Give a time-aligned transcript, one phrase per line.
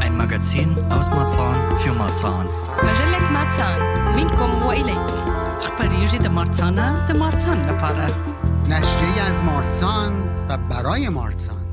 [0.00, 2.46] Ein Magazin aus Marzahn für Marzahn.
[2.82, 3.80] مجلة ماتسان
[4.16, 5.14] منكم وإليكم
[5.58, 8.06] أخباريجي دا مارتانا دا مارتان لپاره
[8.68, 10.12] نشریه از مارسان
[10.48, 11.68] و برای مارسان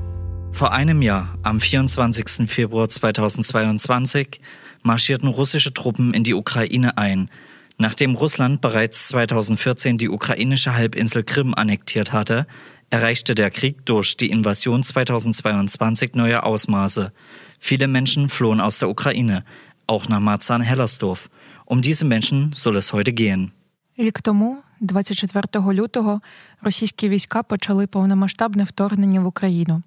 [0.51, 2.49] Vor einem Jahr, am 24.
[2.49, 4.39] Februar 2022,
[4.83, 7.29] marschierten russische Truppen in die Ukraine ein,
[7.77, 12.47] nachdem Russland bereits 2014 die ukrainische Halbinsel Krim annektiert hatte,
[12.89, 17.11] erreichte der Krieg durch die Invasion 2022 neue Ausmaße.
[17.60, 19.44] Viele Menschen flohen aus der Ukraine,
[19.86, 21.28] auch nach Marzahn-Hellersdorf.
[21.66, 23.52] Um diese Menschen soll es heute gehen.
[23.98, 26.20] Рік тому, 24 лютого,
[26.62, 29.82] російські війська почали повномасштабне вторгнення в Україну.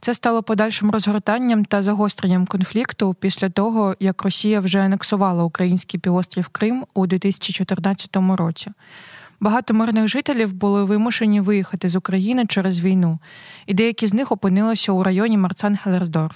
[0.00, 6.48] Це стало подальшим розгортанням та загостренням конфлікту після того, як Росія вже анексувала український півострів
[6.48, 8.70] Крим у 2014 році.
[9.40, 13.18] Багато мирних жителів були вимушені виїхати з України через війну,
[13.66, 16.34] і деякі з них опинилися у районі Марцан-Хелерсдорф.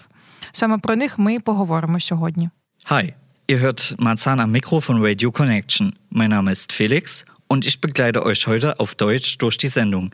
[0.56, 2.50] Саме про них ми і поговоримо сьогодні.
[2.90, 3.14] Hi,
[3.48, 5.94] ihr hört Marzahn am Mikro von Radio Connection.
[6.10, 10.06] Mein Name ist Felix und ich begleite euch heute auf Deutsch durch die Sendung.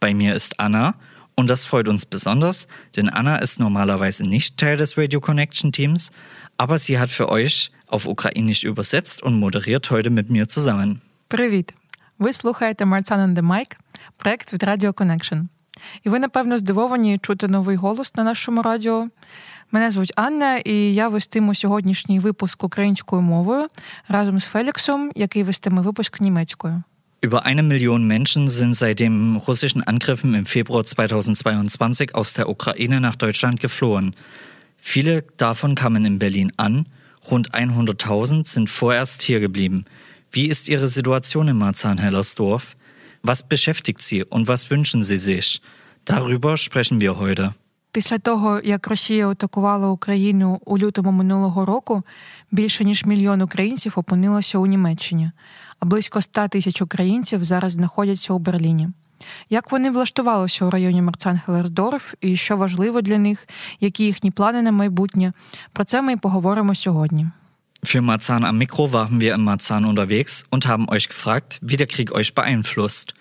[0.00, 0.94] Bei mir ist Anna
[1.38, 2.58] und das freut uns besonders,
[2.96, 6.02] denn Anna ist normalerweise nicht Teil des Radio Connection Teams,
[6.56, 11.00] aber sie hat für euch auf Ukrainisch übersetzt und moderiert heute mit mir zusammen.
[11.28, 11.74] Привіт!
[12.18, 13.76] Ви слухаєте Marsan on the Mic,
[14.16, 15.46] проект від Radio Connection.
[16.02, 19.08] І ви, напевно, здивовані чути новий голос на нашому радіо.
[19.72, 23.66] Мене звуть Анна, і я вестиму сьогоднішній випуск українською мовою
[24.08, 26.82] разом з Феліксом, який вестиме випуск німецькою.
[27.22, 33.00] Über eine Million Menschen sind seit den russischen Angriffen im Februar 2022 aus der Ukraine
[33.00, 34.14] nach Deutschland geflohen.
[34.76, 36.86] Viele davon kamen in Berlin an,
[37.30, 39.86] rund 100.000 sind vorerst hier geblieben.
[40.32, 42.76] Wie ist Ihre Situation in Marzahn-Hellersdorf?
[43.22, 45.62] Was beschäftigt Sie und was wünschen Sie sich?
[46.04, 47.54] Darüber sprechen wir heute.
[47.91, 52.03] Після того, як Росія атакувала Україну у лютому минулого року,
[52.51, 55.31] більше ніж мільйон українців опинилося у Німеччині,
[55.79, 58.89] а близько 100 тисяч українців зараз знаходяться у Берліні.
[59.49, 63.47] Як вони влаштувалися у районі Марцан-Хелерсдорф і що важливо для них,
[63.79, 65.33] які їхні плани на майбутнє?
[65.73, 67.27] Про це ми і поговоримо сьогодні.
[67.83, 71.87] Für Marzahn am Mikro waren wir in Marzahn unterwegs und haben euch gefragt, wie der
[71.87, 73.13] Krieg euch beeinflusst.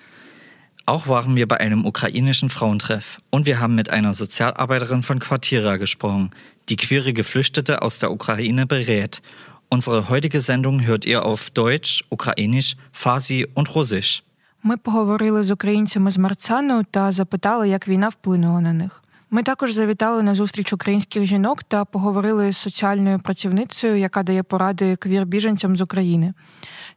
[0.88, 5.78] Auch waren wir bei einem ukrainischen Frauentreff und wir haben mit einer Sozialarbeiterin von Quartira
[5.78, 6.32] gesprochen,
[6.70, 9.22] die queere Geflüchtete aus der Ukraine berät.
[9.70, 14.24] Unsere heutige Sendung hört ihr auf Deutsch, Ukrainisch, Farsi und Russisch.
[14.66, 19.04] Ми поговорили з українцями з Марцану та запитали, як війна вплинула на них.
[19.32, 24.96] Ми також завітали на зустріч українських жінок та поговорили з соціальною працівницею, яка дає поради
[24.96, 26.34] квір-біженцям з України.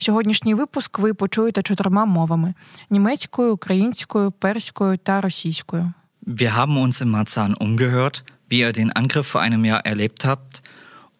[0.01, 2.55] Сьогоднішній випуск ви почуєте чотирма мовами:
[2.91, 5.93] німецькою, українською, перською та російською.
[6.27, 10.63] Wir haben uns in Marzahn umgehört, wie ihr den Angriff vor einem Jahr erlebt habt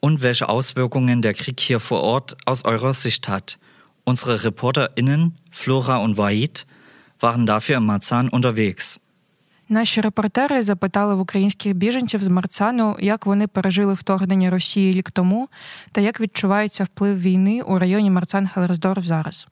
[0.01, 3.59] und welche Auswirkungen der Krieg hier vor Ort aus eurer Sicht hat.
[4.05, 6.67] Unsere ReporterInnen, Flora und Waid,
[7.21, 9.00] waren dafür in Marzahn unterwegs.
[9.72, 15.50] Наші репортери запитали в українських біженців з Марцану, як вони пережили вторгнення Росії рік тому
[15.92, 19.48] та як відчувається вплив війни у районі Марцан-Хелерсдорф зараз.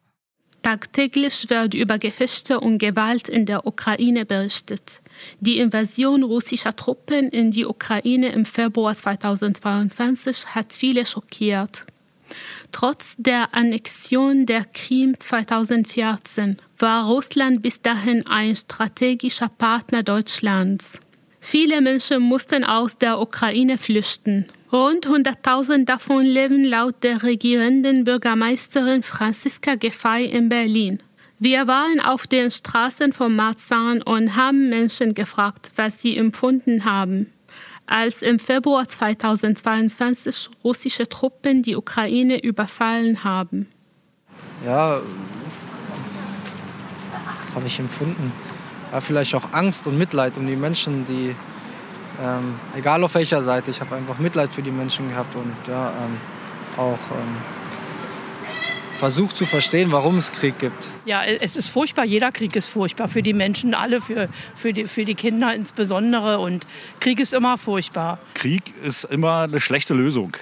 [0.62, 5.02] Tagtäglich wird über Gefechte und Gewalt in der Ukraine berichtet.
[5.40, 11.85] Die Invasion russischer Truppen in die Ukraine im Februar 2022 hat viele schockiert.
[12.72, 21.00] Trotz der Annexion der Krim 2014 war Russland bis dahin ein strategischer Partner Deutschlands.
[21.40, 24.46] Viele Menschen mussten aus der Ukraine flüchten.
[24.72, 31.02] Rund 100.000 davon leben laut der regierenden Bürgermeisterin Franziska Giffey in Berlin.
[31.40, 37.32] Wir waren auf den Straßen von Marzahn und haben Menschen gefragt, was sie empfunden haben,
[37.90, 43.68] als im Februar 2022 russische Truppen die Ukraine überfallen haben.
[44.66, 45.02] ja,
[47.56, 48.32] habe ich empfunden.
[48.91, 51.36] Ja, vielleicht auch Angst und Mitleid um die Menschen, die,
[52.22, 55.90] ähm, egal auf welcher Seite, ich habe einfach Mitleid für die Menschen gehabt und ja,
[55.90, 56.18] ähm,
[56.78, 57.59] auch ähm,
[58.99, 60.90] versucht zu verstehen, warum es Krieg gibt.
[61.05, 62.05] Ja, es ist furchtbar.
[62.05, 63.07] Jeder Krieg ist furchtbar.
[63.07, 66.40] Für die Menschen alle, für, für, die, für die Kinder insbesondere.
[66.40, 66.67] Und
[66.99, 68.19] Krieg ist immer furchtbar.
[68.34, 70.35] Krieg ist immer eine schlechte Lösung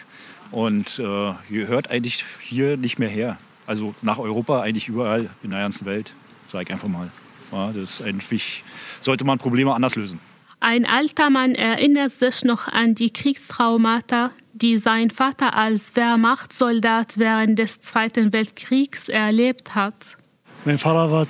[0.51, 3.38] und äh, gehört eigentlich hier nicht mehr her.
[3.68, 6.13] Also nach Europa, eigentlich überall in der ganzen Welt,
[6.48, 7.12] sage ich einfach mal.
[7.51, 8.63] Ja, das ist eigentlich,
[9.00, 10.19] sollte man Probleme anders lösen.
[10.59, 14.31] Ein alter Mann erinnert sich noch an die Kriegstraumata,
[14.62, 20.18] die sein Vater als Wehrmachtssoldat während des Zweiten Weltkriegs erlebt hat.
[20.65, 21.25] Mein Vater war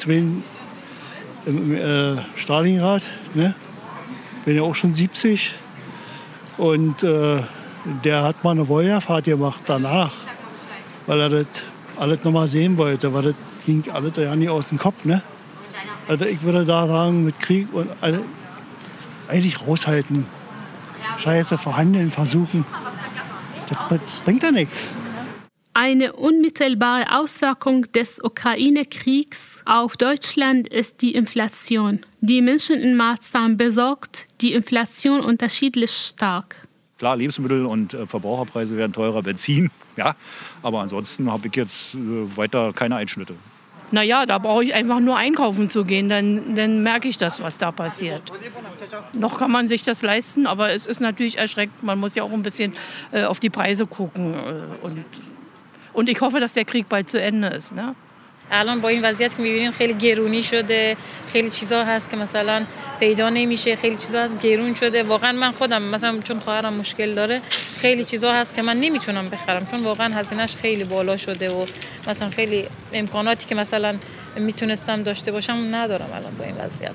[1.46, 3.04] im äh, Stalingrad,
[3.34, 3.54] ne?
[4.46, 5.54] bin ja auch schon 70.
[6.58, 7.42] Und äh,
[8.04, 10.12] der hat mal eine Wollfahrt gemacht danach,
[11.06, 11.48] weil er das
[11.98, 13.36] alles noch mal sehen wollte, weil das
[13.66, 15.06] ging alles ja nicht aus dem Kopf.
[15.06, 15.22] Ne?
[16.08, 18.24] Also ich würde da sagen, mit Krieg und also,
[19.28, 20.26] eigentlich raushalten.
[21.20, 22.66] Scheiße verhandeln, versuchen.
[23.70, 24.94] Das, das bringt ja nichts.
[25.74, 32.04] Eine unmittelbare Auswirkung des Ukraine-Kriegs auf Deutschland ist die Inflation.
[32.20, 36.68] Die Menschen in Marzahn besorgt die Inflation unterschiedlich stark.
[36.98, 40.16] Klar, Lebensmittel und äh, Verbraucherpreise werden teurer, Benzin, ja.
[40.64, 43.36] Aber ansonsten habe ich jetzt äh, weiter keine Einschnitte.
[43.92, 47.58] Naja, da brauche ich einfach nur einkaufen zu gehen, dann, dann merke ich das, was
[47.58, 48.22] da passiert.
[49.14, 51.84] Noch kann man sich das leisten, aber es ist natürlich erschreckend.
[51.84, 52.74] Man muss ja auch ein bisschen
[53.12, 54.34] äh, auf die Preise gucken.
[54.34, 55.06] Äh, und,
[55.94, 57.74] und ich hoffe, dass der Krieg bald zu Ende ist.
[57.74, 57.96] Ne?
[58.52, 60.98] الان با این وضعیت که می‌بینیم خیلی گرونی شده
[61.34, 62.66] خیلی چیزا هست که مثلا
[63.00, 65.04] پیدا نمیشه خیلی چیزا هست گرون شده.
[65.04, 67.42] واقعا من خودم مثلا چون خواهرم مشکل داره
[67.82, 71.66] خیلی چیزا هست که من نمی‌تونم بخرم چون واقعا هزینهش خیلی بالا شده و
[72.08, 73.96] مثلا خیلی امکاناتی که مثلا
[74.36, 76.92] می‌تونستم داشته باشم ندارم الان با این وضعیت.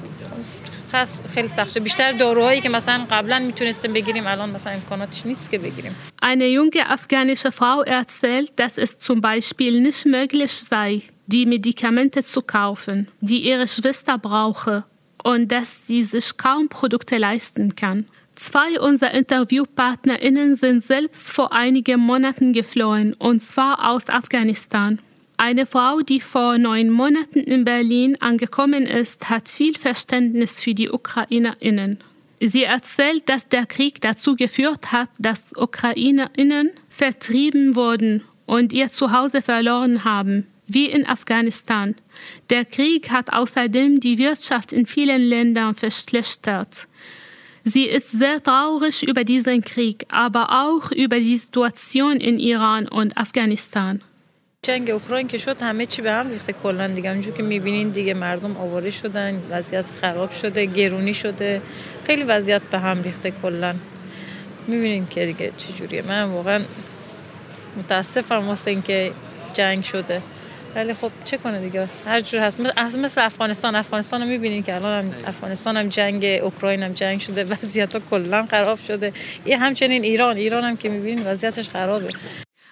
[1.34, 1.80] خیلی سخته.
[1.80, 5.96] بیشتر داروهایی که مثلا قبلا می‌تونستیم بگیریم الان مثلا امکاناتش نیست که بگیریم.
[6.22, 12.42] Eine junge afghanische Frau erzählt, dass es zum Beispiel nicht möglich sei, die Medikamente zu
[12.42, 14.84] kaufen, die ihre Schwester brauche
[15.24, 18.06] und dass sie sich kaum Produkte leisten kann.
[18.34, 24.98] Zwei unserer InterviewpartnerInnen sind selbst vor einigen Monaten geflohen, und zwar aus Afghanistan.
[25.36, 30.90] Eine Frau, die vor neun Monaten in Berlin angekommen ist, hat viel Verständnis für die
[30.90, 31.98] UkrainerInnen.
[32.40, 39.42] Sie erzählt, dass der Krieg dazu geführt hat, dass UkrainerInnen vertrieben wurden und ihr Zuhause
[39.42, 41.95] verloren haben wie in Afghanistan.
[42.49, 46.87] Der Krieg hat außerdem die Wirtschaft in vielen Ländern verschlechtert.
[47.63, 53.17] Sie ist sehr traurig über diesen Krieg, aber auch über die Situation in Iran und
[53.17, 54.01] Afghanistan.
[54.63, 58.13] جنگ اوکراین که شد همه چی به هم ریخته کلا دیگه اونجور که میبینین دیگه
[58.13, 61.61] مردم آواره شدن وضعیت خراب شده گرونی شده
[62.07, 63.75] خیلی وضعیت به هم ریخته کلا
[64.67, 66.61] میبینین که دیگه چجوریه من واقعا
[67.77, 69.11] متاسفم واسه اینکه
[69.53, 70.21] جنگ شده
[70.75, 72.59] ولی خب چه کنه دیگه هر جور هست
[72.97, 77.43] مثل افغانستان افغانستان رو میبینین که الان هم افغانستان هم جنگ اوکراین هم جنگ شده
[77.43, 79.13] وضعیت ها کلا خراب شده
[79.45, 82.09] یه همچنین ایران ایران هم که میبینین وضعیتش خرابه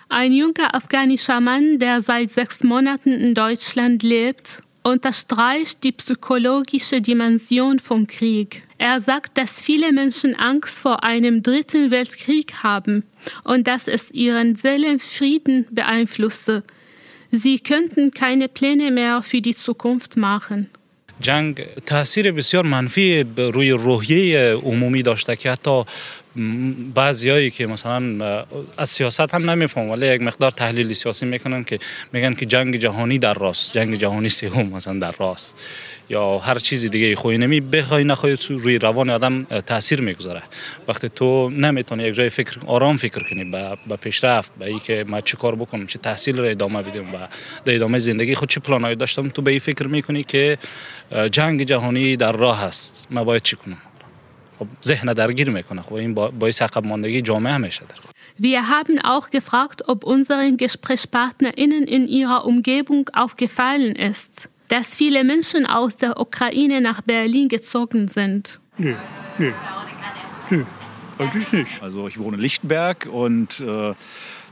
[0.10, 7.80] Ein junger afghanischer Mann, der seit sechs Monaten in Deutschland lebt, unterstreicht die psychologische Dimension
[7.80, 8.62] vom Krieg.
[8.78, 13.04] Er sagt, dass viele Menschen Angst vor einem dritten Weltkrieg haben
[13.44, 16.64] und dass es ihren Seelenfrieden beeinflusse.
[17.32, 20.70] Sie könnten keine Pläne mehr für die Zukunft machen.
[21.22, 25.84] جنگ تاثیر بسیار منفی روی روحیه عمومی داشته که حتی
[26.95, 28.45] بعضیایی که مثلا
[28.79, 31.79] از سیاست هم نمیفهم ولی یک مقدار تحلیل سیاسی می‌کنن که
[32.13, 35.57] میگن که جنگ جهانی در راست جنگ جهانی سوم مثلا در راست
[36.09, 40.43] یا هر چیزی دیگه خوی نمی بخوای نخوای روی روان آدم تاثیر می‌گذاره.
[40.89, 45.21] وقتی تو نمی‌تونی یک جای فکر آرام فکر کنی به با پیشرفت به اینکه ما
[45.21, 47.19] چی کار بکنم چه تحصیل رو ادامه بدیم و
[47.65, 50.59] در ادامه زندگی خود چه پلانایی داشتم تو به این فکر می‌کنی که
[51.33, 53.07] جنگ جهانی در راه است.
[53.11, 53.79] ما باید چی کنم؟
[54.60, 57.82] خب ذهن درگیر میکنه خب این باعث عقب ماندگی جامعه میشه
[58.38, 65.66] Wir haben auch gefragt, ob unseren GesprächspartnerInnen in ihrer Umgebung aufgefallen ist, dass viele Menschen
[65.66, 68.60] aus der Ukraine nach Berlin gezogen sind.
[68.78, 68.96] Nee,
[69.38, 69.54] nee.
[70.50, 70.66] nee.
[71.18, 71.82] Eigentlich nicht.
[71.82, 73.94] Also ich wohne in Lichtenberg und äh,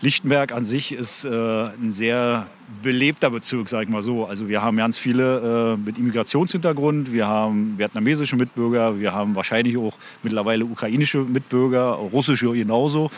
[0.01, 2.47] Lichtenberg an sich ist äh, ein sehr
[2.83, 4.27] belebter Bezirk, sage ich mal so.
[4.27, 9.77] Also wir haben ganz viele äh, mit Immigrationshintergrund, wir haben vietnamesische Mitbürger, wir haben wahrscheinlich
[9.77, 13.11] auch mittlerweile ukrainische Mitbürger, russische genauso.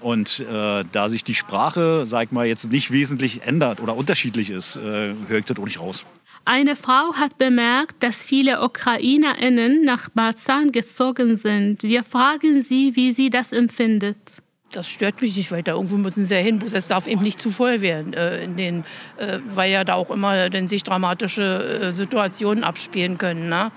[0.00, 4.50] Und äh, da sich die Sprache, sag ich mal, jetzt nicht wesentlich ändert oder unterschiedlich
[4.50, 6.04] ist, äh, höre ich das auch nicht raus.
[6.44, 11.82] Eine Frau hat bemerkt, dass viele UkrainerInnen nach Marzahn gezogen sind.
[11.82, 14.18] Wir fragen sie, wie sie das empfindet
[14.76, 15.72] das stört mich nicht weiter.
[15.72, 16.62] Irgendwo müssen sie ja hin.
[16.72, 18.84] Es darf eben nicht zu voll werden, äh, in den,
[19.16, 23.48] äh, weil ja da auch immer denn sich dramatische äh, Situationen abspielen können.
[23.48, 23.72] Ne?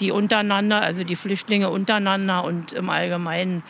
[0.00, 3.62] Die untereinander, also die Flüchtlinge untereinander und im Allgemeinen.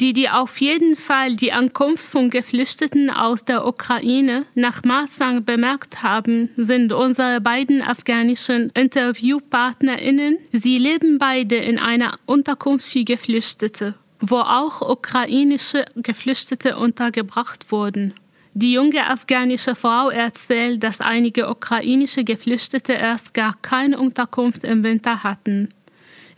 [0.00, 6.02] die die auf jeden Fall die Ankunft von Geflüchteten aus der Ukraine nach Marsang bemerkt
[6.02, 10.38] haben, sind unsere beiden afghanischen Interviewpartnerinnen.
[10.50, 13.94] Sie leben beide in einer Unterkunft für Geflüchtete,
[14.30, 18.14] wo auch ukrainische Geflüchtete untergebracht wurden.
[18.54, 25.24] Die junge afghanische Frau erzählt, dass einige ukrainische Geflüchtete erst gar keine Unterkunft im Winter
[25.24, 25.68] hatten.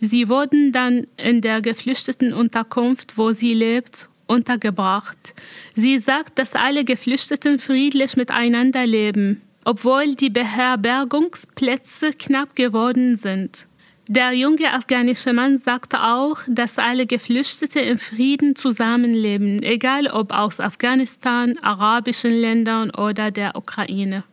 [0.01, 5.35] Sie wurden dann in der geflüchteten Unterkunft, wo sie lebt, untergebracht.
[5.75, 13.66] Sie sagt, dass alle Geflüchteten friedlich miteinander leben, obwohl die Beherbergungsplätze knapp geworden sind.
[14.08, 20.60] Der junge afghanische Mann sagte auch, dass alle Geflüchtete im Frieden zusammenleben, egal ob aus
[20.60, 24.24] Afghanistan, arabischen Ländern oder der Ukraine.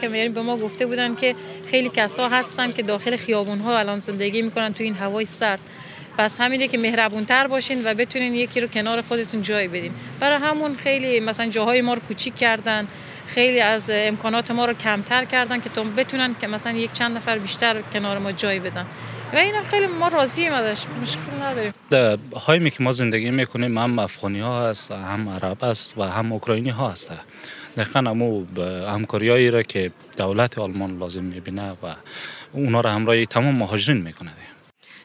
[0.00, 1.34] که میاریم به ما گفته بودن که
[1.66, 5.60] خیلی کسا هستن که داخل خیابون ها الان زندگی میکنن تو این هوای سرد
[6.18, 10.74] پس همینه که مهربونتر باشین و بتونین یکی رو کنار خودتون جای بدین برای همون
[10.74, 12.88] خیلی مثلا جاهای ما رو کوچیک کردن
[13.27, 17.37] خیلی از امکانات ما رو کمتر کردن که تا بتونن که مثلا یک چند نفر
[17.37, 18.85] بیشتر کنار ما جای بدن.
[19.33, 21.73] و اینا خیلی ما راضییم ازش مشکل نداریم.
[21.89, 26.31] در هایی که ما زندگی می‌کنیم هم افغانی ها هست هم عرب است و هم
[26.31, 27.11] اوکراینی ها هست.
[27.77, 28.45] دقیقا امو
[28.87, 31.95] همکاریایی را که دولت آلمان لازم می‌بینه و
[32.53, 34.31] اونا را همراه تمام مهاجرین می‌کنه.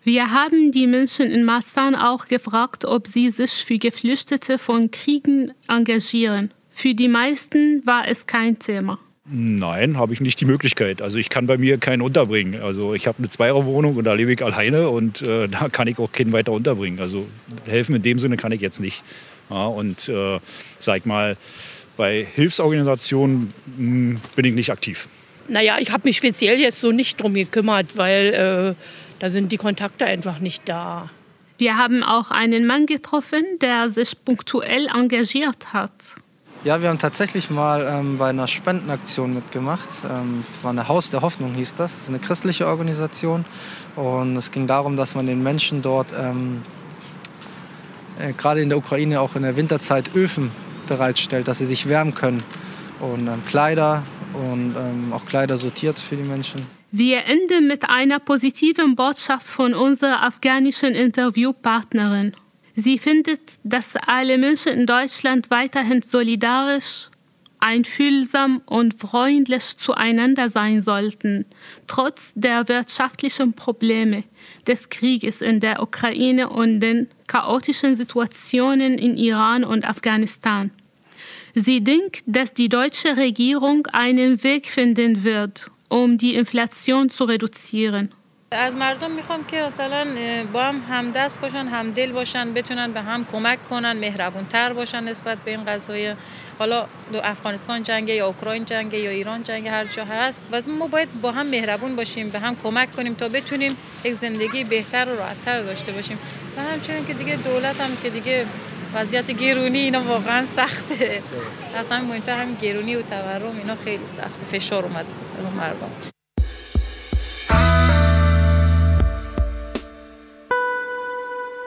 [0.04, 5.52] Wir haben die Menschen in Mastan auch gefragt, ob sie sich für Geflüchtete von Kriegen
[5.68, 6.50] engagieren.
[6.72, 8.98] Für die meisten war es kein Thema.
[9.24, 11.00] Nein, habe ich nicht die Möglichkeit.
[11.00, 12.60] Also ich kann bei mir keinen unterbringen.
[12.60, 15.98] Also ich habe eine Zweierwohnung und da lebe ich alleine und äh, da kann ich
[15.98, 16.98] auch keinen weiter unterbringen.
[16.98, 17.26] Also
[17.66, 19.04] helfen in dem Sinne kann ich jetzt nicht.
[19.48, 20.40] Ja, und äh,
[20.78, 21.36] sag mal,
[21.96, 25.08] bei Hilfsorganisationen mh, hm, bin ich nicht aktiv.
[25.48, 28.84] Naja, ich habe mich speziell jetzt so nicht drum gekümmert, weil äh,
[29.18, 31.10] da sind die Kontakte einfach nicht da.
[31.58, 36.16] Wir haben auch einen Mann getroffen, der sich punktuell engagiert hat.
[36.64, 39.88] Ja, wir haben tatsächlich mal ähm, bei einer Spendenaktion mitgemacht.
[40.08, 41.90] Ähm, von der Haus der Hoffnung hieß das.
[41.92, 43.44] Das ist eine christliche Organisation.
[43.96, 46.62] Und es ging darum, dass man den Menschen dort, ähm,
[48.20, 50.52] äh, gerade in der Ukraine, auch in der Winterzeit Öfen
[50.86, 52.44] bereitstellt, dass sie sich wärmen können.
[53.00, 56.64] Und ähm, Kleider und ähm, auch Kleider sortiert für die Menschen.
[56.92, 62.36] Wir enden mit einer positiven Botschaft von unserer afghanischen Interviewpartnerin.
[62.74, 67.10] Sie findet, dass alle Menschen in Deutschland weiterhin solidarisch,
[67.62, 71.44] einfühlsam und freundlich zueinander sein sollten,
[71.86, 74.24] trotz der wirtschaftlichen Probleme
[74.66, 80.72] des Krieges in der Ukraine und den chaotischen Situationen in Iran und Afghanistan.
[81.54, 88.12] Sie denkt, dass die deutsche Regierung einen Weg finden wird, um die Inflation zu reduzieren.
[88.52, 90.06] از مردم می‌خوام که مثلا
[90.52, 95.38] با هم همدست باشن همدل باشن بتونن به هم کمک کنن مهربون تر باشن نسبت
[95.38, 96.16] به این قضایه.
[96.58, 100.42] حالا دو افغانستان جنگه یا اوکراین جنگه یا ایران جنگه هر جا هست.
[100.52, 104.64] و ما باید با هم مهربون باشیم به هم کمک کنیم تا بتونیم یک زندگی
[104.64, 106.18] بهتر و راحتتر داشته باشیم.
[106.56, 108.46] و همچنین که دیگه دولت هم که دیگه
[108.94, 111.22] وضعیت گرونی اینا واقعا سخته.
[111.76, 114.46] اصلا مهمتر هم گرونی و تورم اینا خیلی سخته.
[114.52, 116.11] فشار اومده رو مردم.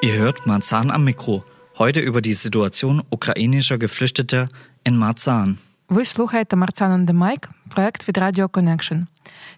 [0.04, 1.44] Ihr hört Marzahn am Mikro.
[1.78, 4.48] Heute über die Situation ukrainischer Geflüchteter
[4.84, 5.58] in Marzahn.
[5.88, 9.06] Ви слухаєте Марцан on the Mic, проект від Radio Connection.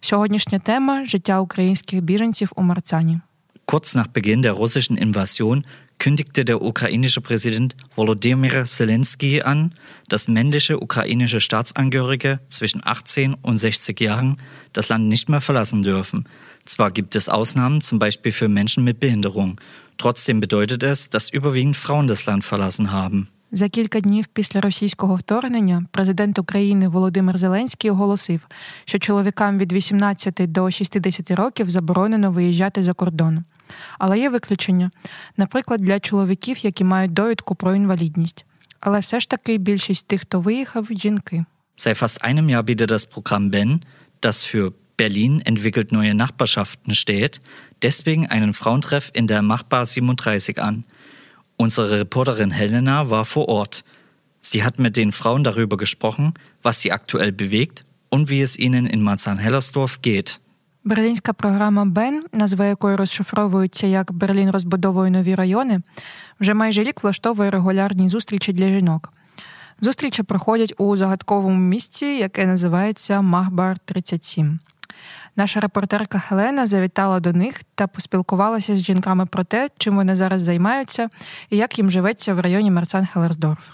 [0.01, 3.21] Сьогоднішня тема життя українських біженців у Марцані.
[3.67, 5.65] Kurz nach Beginn der russischen Invasion
[6.03, 9.75] kündigte der ukrainische Präsident Volodymyr Zelensky an,
[10.09, 14.39] dass männliche ukrainische Staatsangehörige zwischen 18 und 60 Jahren
[14.73, 16.27] das Land nicht mehr verlassen dürfen.
[16.65, 19.61] Zwar gibt es Ausnahmen, zum Beispiel für Menschen mit Behinderung.
[19.97, 23.27] Trotzdem bedeutet es, dass überwiegend Frauen das Land verlassen haben.
[23.55, 28.41] За кілька днів після російського вторгнення президент України Володимир Зеленський оголосив,
[28.85, 33.45] що чоловікам від 18 до 60 років заборонено виїжджати за кордон.
[33.99, 34.91] Але є виключення,
[35.37, 38.45] наприклад, для чоловіків, які мають довідку про інвалідність.
[38.81, 41.45] Але все ж таки більшість тих, хто виїхав, жінки.
[41.77, 43.81] Seit fast einem Jahr bietet das Programm BEN,
[44.23, 47.41] das für Berlin entwickelt neue Nachbarschaften steht,
[47.83, 50.85] deswegen einen Frauentreff in der Machbar 37 an.
[51.57, 53.85] Unsere Reporterin Helena war vor Ort.
[54.41, 58.87] Sie hat mit den Frauen darüber gesprochen, was sie aktuell bewegt und wie es ihnen
[58.87, 60.41] in Marzahn-Hellersdorf geht.
[60.85, 65.81] Берлінська програма Бен, назва якої розшифровується як Берлін розбудовує нові райони,
[66.41, 69.13] вже майже рік влаштовує регулярні зустрічі для жінок.
[69.81, 74.59] Зустрічі проходять у загадковому місці, яке називається Махбар 37.
[75.37, 80.43] Наша репортерка Хелена завітала до них та поспілкувалася з жінками про те, чим вони зараз
[80.43, 81.09] займаються
[81.51, 83.71] і як їм живеться в районі Марсан-Хелерсдорф.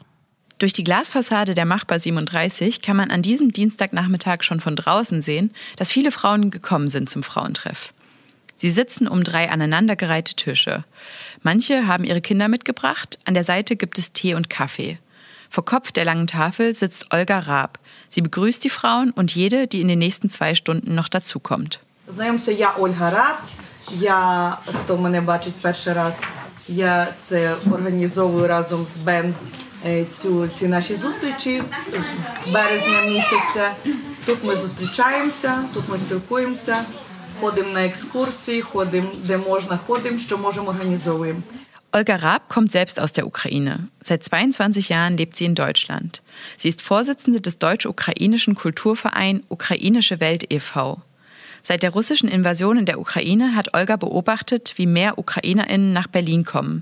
[0.58, 5.52] Durch die Glasfassade der Machbar 37 kann man an diesem Dienstagnachmittag schon von draußen sehen,
[5.76, 7.92] dass viele Frauen gekommen sind zum Frauentreff.
[8.56, 10.84] Sie sitzen um drei aneinandergereihte Tische.
[11.42, 14.98] Manche haben ihre Kinder mitgebracht, an der Seite gibt es Tee und Kaffee.
[15.52, 17.78] Vor Kopf der langen Tafel sitzt Olga Raab.
[18.08, 21.80] Sie begrüßt die Frauen und jede, die in den nächsten zwei Stunden noch dazukommt.
[22.08, 23.36] Знайомся, я Ольга Раб.
[23.90, 26.20] Я, хто мене бачить перший раз,
[26.68, 29.34] я це організовую разом з Бен
[29.86, 31.62] е, цю, ці наші зустрічі
[31.92, 32.06] з
[32.52, 33.74] березня місяця.
[34.26, 36.84] Тут ми зустрічаємося, тут ми спілкуємося,
[37.40, 41.40] ходимо на екскурсії, ходимо де можна, ходимо, що можемо, організовуємо.
[41.95, 43.87] Olga Raab kommt selbst aus der Ukraine.
[44.01, 46.23] Seit 22 Jahren lebt sie in Deutschland.
[46.57, 51.01] Sie ist Vorsitzende des deutsch-ukrainischen Kulturverein Ukrainische Welt e.V.
[51.61, 56.45] Seit der russischen Invasion in der Ukraine hat Olga beobachtet, wie mehr UkrainerInnen nach Berlin
[56.45, 56.81] kommen.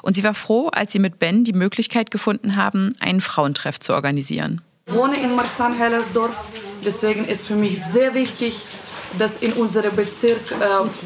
[0.00, 3.94] Und sie war froh, als sie mit Ben die Möglichkeit gefunden haben, einen Frauentreff zu
[3.94, 4.60] organisieren.
[4.86, 6.40] Ich wohne in Marzahn-Hellersdorf,
[6.84, 8.60] deswegen ist für mich sehr wichtig,
[9.18, 10.54] dass in unserem Bezirk äh,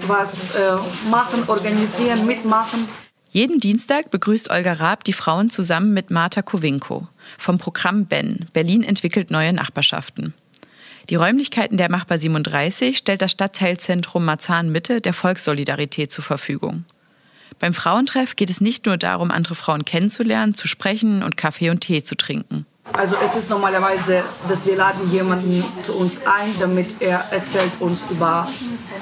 [0.06, 0.76] was äh,
[1.10, 2.86] machen, organisieren, mitmachen.
[3.30, 8.82] Jeden Dienstag begrüßt Olga Raab die Frauen zusammen mit Marta Kowinko vom Programm BEN, Berlin
[8.82, 10.32] entwickelt neue Nachbarschaften.
[11.10, 16.84] Die Räumlichkeiten der Machbar 37 stellt das Stadtteilzentrum Marzahn-Mitte der Volkssolidarität zur Verfügung.
[17.58, 21.80] Beim Frauentreff geht es nicht nur darum, andere Frauen kennenzulernen, zu sprechen und Kaffee und
[21.80, 22.66] Tee zu trinken.
[22.92, 28.04] Also es ist normalerweise, dass wir laden jemanden zu uns ein, damit er erzählt uns
[28.10, 28.48] über,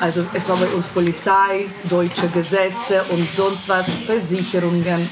[0.00, 5.08] also es war bei uns Polizei, deutsche Gesetze und sonst was, Versicherungen.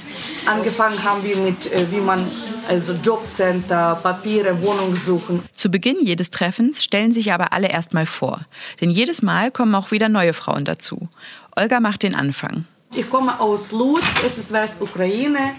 [0.46, 2.26] Angefangen haben wir mit, äh, wie man
[2.68, 5.42] also Jobcenter, Papiere, Wohnung suchen.
[5.54, 8.40] Zu Beginn jedes Treffens stellen sich aber alle erstmal vor.
[8.80, 11.08] Denn jedes Mal kommen auch wieder neue Frauen dazu.
[11.56, 12.64] Olga macht den Anfang.
[12.94, 15.54] Ich komme aus Lutsk, es ist Westukraine,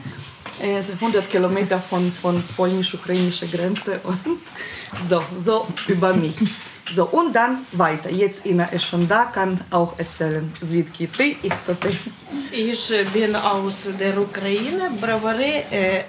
[0.60, 4.00] es ist 100 Kilometer von, von polnisch-ukrainischer Grenze.
[4.02, 4.18] Und
[5.08, 6.34] so, so über mich.
[6.90, 8.10] So, und dann weiter.
[8.10, 10.52] Jetzt Ina ist schon da, kann auch erzählen.
[10.62, 11.94] Звідки ти і хто ти?
[12.52, 16.02] Ich bin aus der Ukraine, Bravary, äh,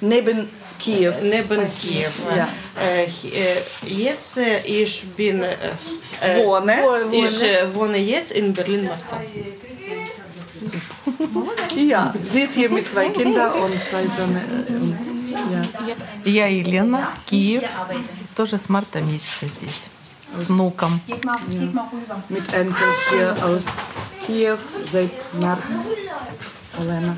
[0.00, 1.14] Neben Kiew.
[1.22, 2.12] Neben Kiew.
[2.36, 2.48] Ja.
[2.82, 5.56] Äh, äh, jetzt äh, ich bin äh,
[6.20, 6.76] äh, Wohne.
[7.12, 9.22] Ich äh, wohne jetzt in Berlin-Marzahn.
[11.74, 15.28] Ja, sie ist hier mit zwei Kindern und zwei Söhnen.
[15.52, 15.62] Ja.
[16.24, 17.64] Я Елена, Киев,
[18.34, 19.88] тоже с марта месяца здесь,
[20.36, 21.00] с внуком.
[22.28, 23.94] Mit Enkel hier aus
[24.26, 25.92] Kiew seit März.
[26.78, 27.16] Elena.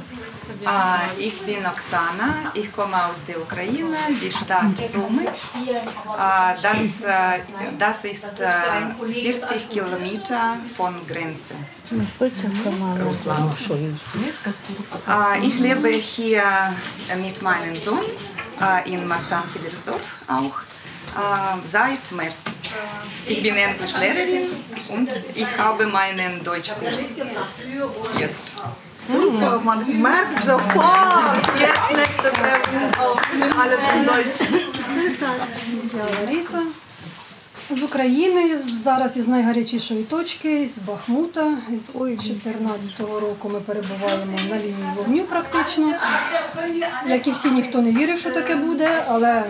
[1.17, 5.27] Ich bin Oksana, ich komme aus der Ukraine, die Stadt Sumy.
[6.61, 6.77] Das,
[7.77, 11.55] das ist äh, 40 Kilometer von Grenze.
[13.05, 13.55] Russland.
[15.43, 16.43] Ich lebe hier
[17.17, 18.05] mit meinem Sohn
[18.85, 20.70] in Marzahn-Hillersdorf auch
[21.71, 22.35] seit März.
[23.25, 24.47] Ich bin Englischlehrerin
[24.89, 26.99] und ich habe meinen Deutschkurs
[28.17, 28.53] jetzt.
[29.07, 31.37] Super, man merkt sofort.
[31.59, 34.41] Jetzt nächste Woche alles in Deutsch.
[35.93, 36.61] Marisa.
[37.75, 41.57] З України, зараз із найгарячішої точки, з Бахмута.
[41.87, 45.93] З 2014 року ми перебуваємо на лінії вогню практично.
[47.07, 49.43] Як і всі, ніхто не вірив, що таке буде, але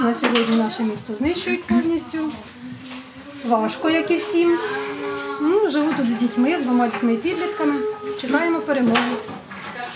[0.00, 2.18] на сьогодні наше місто знищують повністю.
[3.44, 4.58] Важко, як і всім.
[5.40, 7.74] Ну, живу тут з дітьми, з двома дітьми і підлітками.
[8.20, 9.12] Чекаємо перемоги.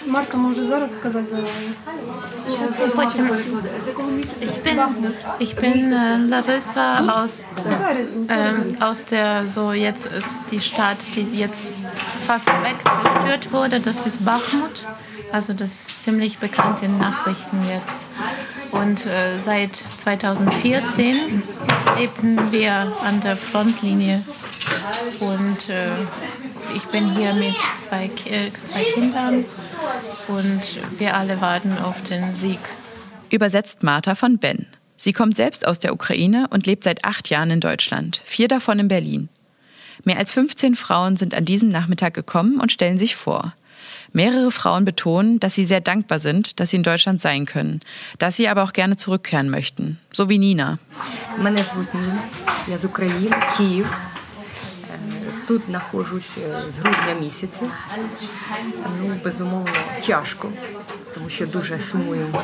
[0.07, 1.37] Марта може зараз сказати за
[4.47, 4.79] Ich bin,
[5.39, 7.33] ich bin äh, Larissa aus,
[8.29, 11.63] ähm, aus der, so jetzt ist die Stadt, die jetzt
[12.27, 14.77] fast weggeführt wurde, das ist Bachmut.
[15.31, 17.99] Also das ist ziemlich bekannt in Nachrichten jetzt.
[18.79, 21.43] Und äh, seit 2014
[21.97, 22.73] lebten wir
[23.07, 24.23] an der Frontlinie.
[25.19, 25.97] Und äh,
[26.77, 29.45] ich bin hier mit zwei, Ki- äh, zwei Kindern
[30.28, 32.58] Und wir alle warten auf den Sieg.
[33.30, 34.66] Übersetzt Martha von Ben.
[34.96, 38.78] Sie kommt selbst aus der Ukraine und lebt seit acht Jahren in Deutschland, vier davon
[38.78, 39.28] in Berlin.
[40.04, 43.54] Mehr als 15 Frauen sind an diesem Nachmittag gekommen und stellen sich vor.
[44.12, 47.80] Mehrere Frauen betonen, dass sie sehr dankbar sind, dass sie in Deutschland sein können,
[48.18, 50.78] dass sie aber auch gerne zurückkehren möchten, so wie Nina.
[51.38, 52.22] Meine Nina,
[52.58, 53.86] ich bin aus Ukraine, Kiew.
[55.46, 57.64] Тут знаходжусь е, з грудня місяця.
[59.02, 59.72] Ну, безумовно,
[60.06, 60.48] тяжко,
[61.14, 62.42] тому що дуже сумуємо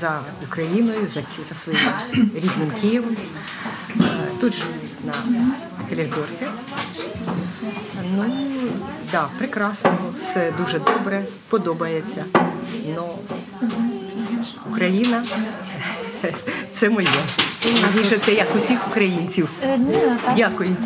[0.00, 1.92] за Україною, за, за своїм
[2.34, 3.16] рідним Києвом.
[4.00, 4.04] Е,
[4.40, 5.14] тут живуть на
[5.88, 6.46] Хелєсдорфі.
[8.16, 8.24] Ну,
[9.12, 12.24] да, прекрасно, все дуже добре, подобається.
[12.96, 13.18] Ну,
[14.70, 15.24] Україна
[16.74, 17.08] це моє.
[18.24, 19.50] Це як усіх українців.
[19.62, 20.34] Nina.
[20.36, 20.76] Дякую.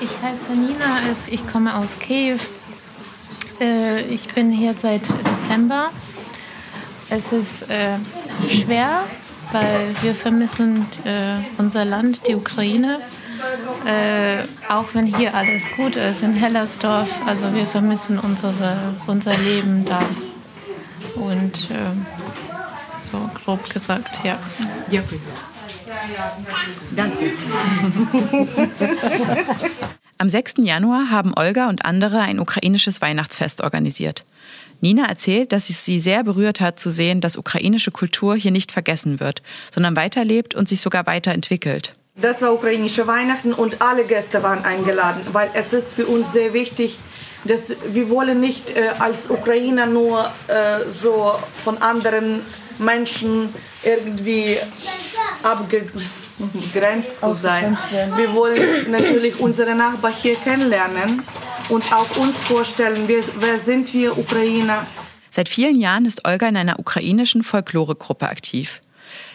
[0.00, 2.38] Ich heiße Nina, ich komme aus Kiew.
[3.60, 5.90] Äh, ich bin hier seit Dezember.
[7.10, 7.98] Es ist äh,
[8.48, 9.04] schwer,
[9.52, 13.00] weil wir vermissen äh, unser Land, die Ukraine.
[14.68, 20.02] auch wenn hier alles gut ist in Hellersdorf, also wir vermissen unsere, unser Leben da.
[21.14, 21.68] Und
[23.10, 24.38] so grob gesagt, ja.
[24.90, 25.02] Ja.
[26.94, 27.32] Danke.
[30.18, 30.54] Am 6.
[30.58, 34.24] Januar haben Olga und andere ein ukrainisches Weihnachtsfest organisiert.
[34.80, 38.72] Nina erzählt, dass es sie sehr berührt hat zu sehen, dass ukrainische Kultur hier nicht
[38.72, 41.94] vergessen wird, sondern weiterlebt und sich sogar weiterentwickelt.
[42.16, 46.52] Das war ukrainische Weihnachten und alle Gäste waren eingeladen, weil es ist für uns sehr
[46.52, 46.98] wichtig,
[47.44, 52.42] dass wir wollen nicht äh, als Ukrainer nur äh, so von anderen
[52.80, 54.58] Menschen irgendwie
[55.42, 57.78] abgegrenzt zu sein.
[58.16, 61.22] Wir wollen natürlich unsere Nachbarn hier kennenlernen
[61.68, 64.86] und auch uns vorstellen, wer, wer sind wir Ukrainer.
[65.30, 68.80] Seit vielen Jahren ist Olga in einer ukrainischen Folkloregruppe aktiv.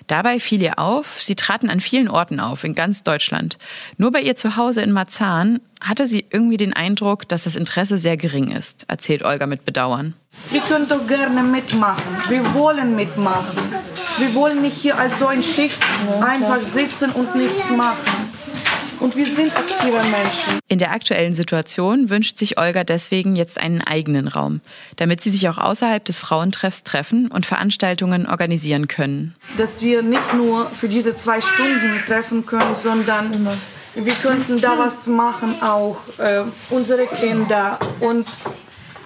[0.08, 3.58] Dabei fiel ihr auf, sie traten an vielen Orten auf, in ganz Deutschland.
[3.98, 7.98] Nur bei ihr zu Hause in Marzahn hatte sie irgendwie den Eindruck, dass das Interesse
[7.98, 10.14] sehr gering ist, erzählt Olga mit Bedauern.
[10.52, 12.04] Wir können doch gerne mitmachen.
[12.30, 13.58] Wir wollen mitmachen.
[14.18, 15.78] Wir wollen nicht hier als so ein Schicht
[16.22, 18.26] einfach sitzen und nichts machen.
[19.00, 20.60] Und wir sind aktive Menschen.
[20.68, 24.62] In der aktuellen Situation wünscht sich Olga deswegen jetzt einen eigenen Raum,
[24.96, 29.36] damit sie sich auch außerhalb des Frauentreffs treffen und Veranstaltungen organisieren können.
[29.58, 33.48] Dass wir nicht nur für diese zwei Stunden treffen können, sondern
[33.96, 38.28] wir könnten da was machen, auch äh, unsere Kinder und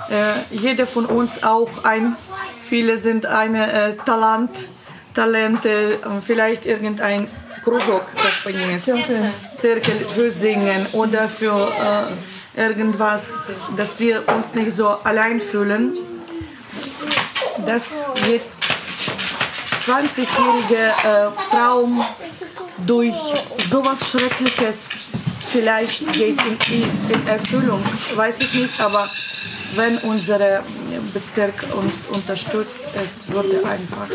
[0.09, 2.15] äh, jeder von uns auch ein,
[2.63, 4.51] viele sind ein äh, Talent,
[5.13, 7.27] Talente, äh, vielleicht irgendein
[7.63, 8.05] Kruzok,
[9.53, 10.05] Zirkel.
[10.13, 11.71] Für Singen oder für
[12.55, 13.33] äh, irgendwas,
[13.77, 15.93] dass wir uns nicht so allein fühlen.
[17.65, 17.85] Das
[18.29, 18.61] jetzt
[19.85, 22.03] 20-jährige äh, Traum
[22.85, 23.15] durch
[23.69, 24.89] sowas Schreckliches
[25.51, 27.81] vielleicht geht in, in Erfüllung,
[28.15, 29.09] weiß ich nicht, aber
[29.75, 30.63] wenn unser
[31.13, 34.07] Bezirk uns unterstützt, es würde einfach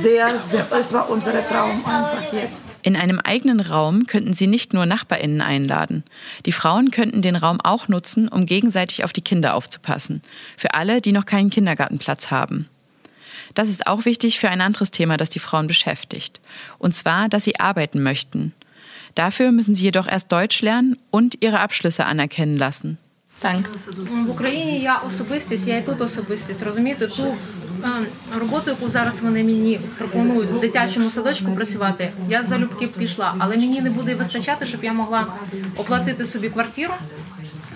[0.00, 2.64] sehr, sehr, es war unser Traum einfach jetzt.
[2.82, 6.04] In einem eigenen Raum könnten sie nicht nur Nachbarinnen einladen.
[6.46, 10.22] Die Frauen könnten den Raum auch nutzen, um gegenseitig auf die Kinder aufzupassen.
[10.56, 12.68] Für alle, die noch keinen Kindergartenplatz haben.
[13.54, 16.40] Das ist auch wichtig für ein anderes Thema, das die Frauen beschäftigt.
[16.78, 18.54] Und zwar, dass sie arbeiten möchten.
[19.14, 22.98] Dafür müssen sie jedoch erst Deutsch lernen und ihre Abschlüsse anerkennen lassen.
[23.44, 23.64] Danke.
[24.26, 26.62] В Україні я особистість, я і тут особистість.
[26.62, 27.88] Розумієте, ту е,
[28.38, 33.80] роботу, яку зараз вони мені пропонують в дитячому садочку працювати, я залюбки пішла, але мені
[33.80, 35.26] не буде вистачати, щоб я могла
[35.76, 36.92] оплатити собі квартиру.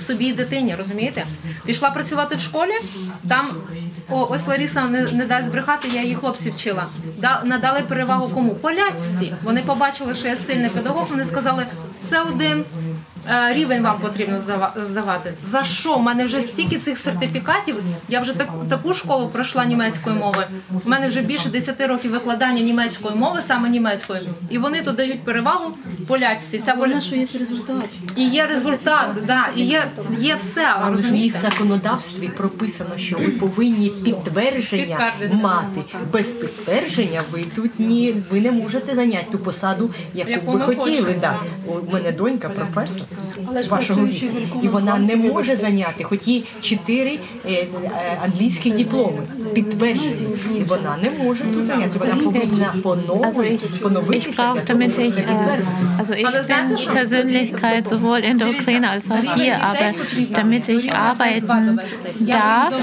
[0.06, 1.26] Собі і дитині, розумієте?
[1.64, 2.72] Пішла працювати в школі,
[3.28, 3.46] там
[4.08, 6.86] о, ось Ларіса не, не дасть збрехати, я її хлопців вчила.
[7.18, 8.54] Да, надали перевагу кому?
[8.54, 9.32] Полячці.
[9.42, 11.66] Вони побачили, що я сильний педагог, вони сказали,
[12.02, 12.64] це один
[13.52, 15.34] рівень вам потрібно здава- здавати.
[15.44, 15.94] За що?
[15.94, 17.76] У мене вже стільки цих сертифікатів.
[18.08, 20.46] Я вже так, таку школу пройшла німецької мови.
[20.84, 24.20] У мене вже більше 10 років викладання німецької мови, саме німецької.
[24.50, 25.72] І вони тут дають перевагу
[26.08, 26.62] полячці.
[26.66, 27.00] Ця поля...
[27.00, 27.76] що є результат.
[28.16, 29.84] І є результат, да, і є,
[30.18, 30.76] є все.
[30.90, 35.80] В їх законодавстві прописано, що ви повинні підтвердження мати.
[36.12, 41.14] Без підтвердження ви тут ні, ви не можете зайняти ту посаду, яку Яку ви хотіли.
[41.20, 41.36] Да.
[41.66, 43.02] У мене донька професор
[43.69, 44.33] вашого працюючи в віку.
[44.33, 45.57] великому І вона не класі, може вибачте.
[45.57, 47.67] зайняти, хоч і чотири е, е,
[48.23, 50.27] англійські дипломи підтверджені.
[50.57, 51.99] І вона не може тут зайняти.
[51.99, 54.29] Вона повинна Also поновити, ich, поновитися.
[54.29, 55.59] ich brauche, damit ich, äh,
[55.99, 59.87] also ich bin Persönlichkeit sowohl in der Ukraine als auch hier, aber
[60.39, 61.79] damit ich arbeiten
[62.19, 62.73] darf,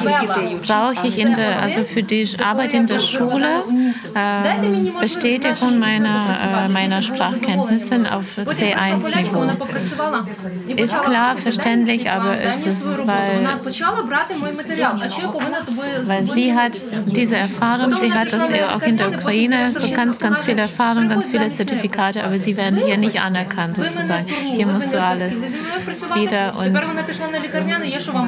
[0.66, 3.50] brauche ich in der, also für die Arbeit in der Schule
[4.14, 6.18] äh, Bestätigung meiner,
[6.66, 10.21] äh, meiner Sprachkenntnisse auf Потім полячка вона C1-Niveau.
[10.75, 13.45] Ist klar, verständlich, aber es ist, weil,
[16.05, 20.39] weil sie hat diese Erfahrung, sie hat das auch in der Ukraine, so ganz, ganz
[20.41, 24.25] viele Erfahrungen, ganz viele Zertifikate, aber sie werden hier nicht anerkannt sozusagen.
[24.25, 25.43] Hier musst du alles
[26.15, 26.73] wieder und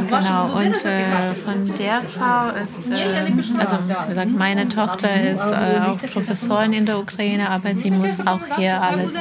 [0.07, 0.57] genau.
[0.57, 5.97] Und äh, von der Frau ist, äh, also wie gesagt, meine Tochter ist äh, auch
[6.13, 9.15] Professorin in der Ukraine, aber sie muss auch hier alles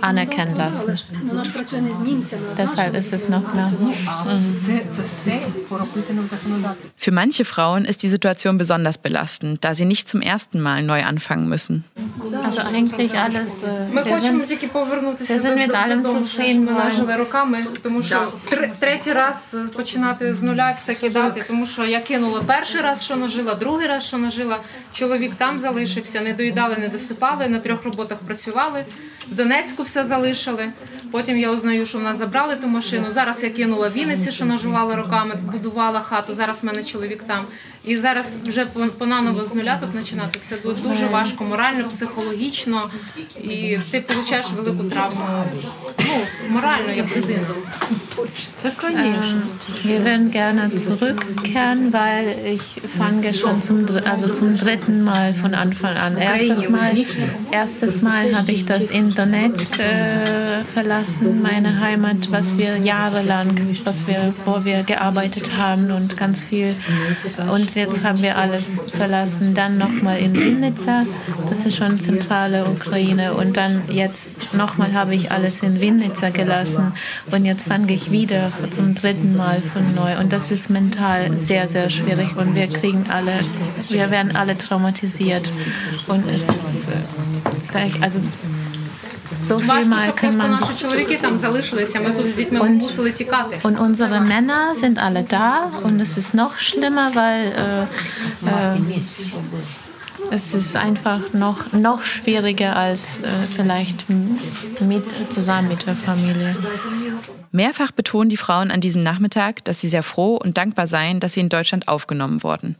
[0.00, 0.94] anerkennen lassen.
[2.57, 3.71] Deshalb ist es noch mehr.
[6.97, 11.03] Für manche Frauen ist die Situation besonders belastend, da sie nicht zum ersten Mal neu
[11.03, 11.83] anfangen müssen.
[12.43, 13.61] Also eigentlich alles.
[13.61, 16.67] Wir sind, wir sind mit allem zufrieden.
[17.19, 18.33] роками, тому що
[18.79, 23.55] третій раз починати з нуля все кидати, тому що я кинула перший раз, що нажила,
[23.55, 24.57] другий раз, що нажила.
[24.93, 28.85] Чоловік там залишився, не доїдали, не досипали, на трьох роботах працювали.
[29.31, 30.71] В Донецьку все залишили.
[31.14, 33.10] Потім я узнаю, що в нас забрали ту машину.
[33.10, 36.34] Зараз я кинула Вінниці, що наживала роками, будувала хату.
[36.34, 37.44] Зараз в мене чоловік там.
[37.84, 38.66] І зараз вже
[38.98, 40.38] понаново з нуля тут починати.
[40.44, 42.90] Це дуже важко, морально, психологічно.
[43.42, 45.44] І ти отримуєш велику травму.
[45.98, 46.14] Ну,
[46.50, 47.46] морально, як людина.
[49.84, 52.66] Wir würden gerne zurückkehren, weil ich
[52.98, 53.78] fange schon zum,
[54.12, 56.12] also zum dritten Mal von Anfang an.
[56.16, 56.92] Erstes Mal,
[57.50, 64.34] erstes Mal habe ich das in äh, verlassen, meine Heimat, was wir jahrelang, was wir,
[64.44, 66.74] wo wir gearbeitet haben und ganz viel.
[67.50, 69.54] Und jetzt haben wir alles verlassen.
[69.54, 71.04] Dann nochmal in Vinnytsia,
[71.50, 73.34] das ist schon zentrale Ukraine.
[73.34, 76.92] Und dann jetzt nochmal habe ich alles in Vinnytsia gelassen.
[77.30, 80.18] Und jetzt fange ich wieder zum dritten Mal von neu.
[80.18, 82.36] Und das ist mental sehr, sehr schwierig.
[82.36, 83.32] Und wir kriegen alle,
[83.88, 85.50] wir werden alle traumatisiert.
[86.08, 88.20] Und es ist äh, gleich, also
[89.42, 90.62] so viel mal kann man.
[92.62, 98.80] Und, und unsere Männer sind alle da und es ist noch schlimmer, weil äh, äh,
[100.30, 106.56] es ist einfach noch, noch schwieriger als äh, vielleicht mit, zusammen mit der Familie.
[107.52, 111.34] Mehrfach betonen die Frauen an diesem Nachmittag, dass sie sehr froh und dankbar seien, dass
[111.34, 112.76] sie in Deutschland aufgenommen wurden.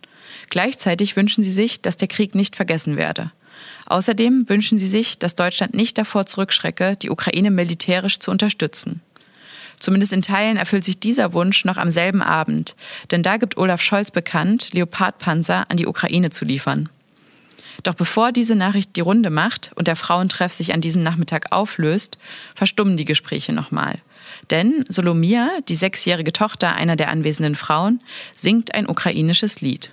[0.50, 3.31] Gleichzeitig wünschen sie sich, dass der Krieg nicht vergessen werde.
[3.87, 9.00] Außerdem wünschen sie sich, dass Deutschland nicht davor zurückschrecke, die Ukraine militärisch zu unterstützen.
[9.81, 12.74] Zumindest in Teilen erfüllt sich dieser Wunsch noch am selben Abend,
[13.11, 16.88] denn da gibt Olaf Scholz bekannt, Leopardpanzer an die Ukraine zu liefern.
[17.83, 22.18] Doch bevor diese Nachricht die Runde macht und der Frauentreff sich an diesem Nachmittag auflöst,
[22.55, 23.96] verstummen die Gespräche nochmal.
[24.50, 28.00] Denn Solomia, die sechsjährige Tochter einer der anwesenden Frauen,
[28.35, 29.90] singt ein ukrainisches Lied.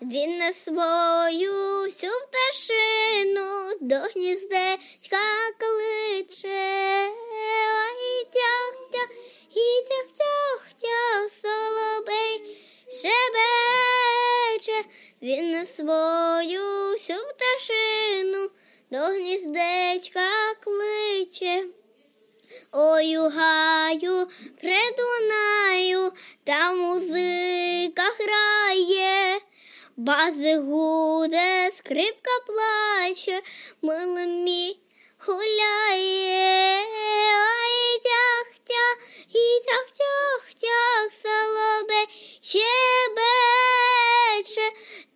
[0.00, 5.24] Він на свою всю пташину до гніздечка
[5.58, 7.08] кличе.
[7.90, 9.10] Ой, тях-тях,
[9.50, 12.58] і тях-тях-тях, соловей
[12.90, 14.88] шебече.
[15.22, 18.50] Він на свою всю пташину
[18.90, 21.64] до гніздечка кличе.
[22.72, 24.28] У гаю
[24.60, 26.12] придунаю,
[26.44, 29.40] та музика грає.
[29.96, 33.42] Бази гуде, скрипка плаче,
[33.82, 34.80] милим мій
[35.26, 36.78] гуляє,
[37.44, 38.00] Ой,
[38.64, 38.98] тях-тях,
[39.28, 42.06] і тях-тях-тях, соловей
[42.40, 42.66] щебече,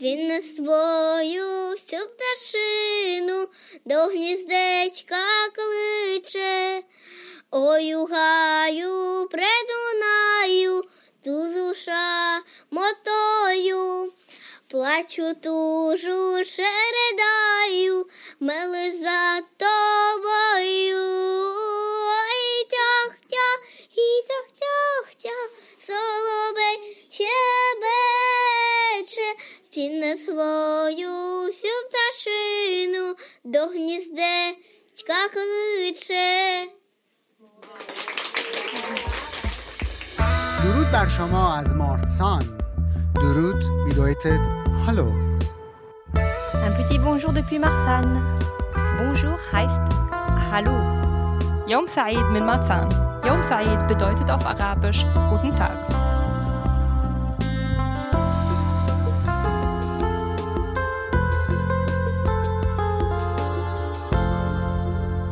[0.00, 3.48] він на свою всю пташину
[3.84, 6.82] до гніздечка кличе,
[7.50, 10.84] Ой, у гаю придунаю,
[11.24, 14.12] ту зуша мотою.
[14.68, 18.06] Плачу тужу, шередаю,
[18.38, 19.00] мили
[33.47, 36.67] до гніздечка кличе.
[40.63, 42.43] درود بر شما از مارتسان
[43.15, 44.39] درود bedeutet
[44.85, 45.07] Hallo.
[46.67, 48.07] Un petit bonjour depuis Marfan.
[48.97, 49.85] Bonjour heißt
[50.51, 50.77] Hallo.
[51.67, 52.89] Yom Said min Marzahn.
[53.27, 55.77] Yom Said bedeutet auf Arabisch Guten Tag.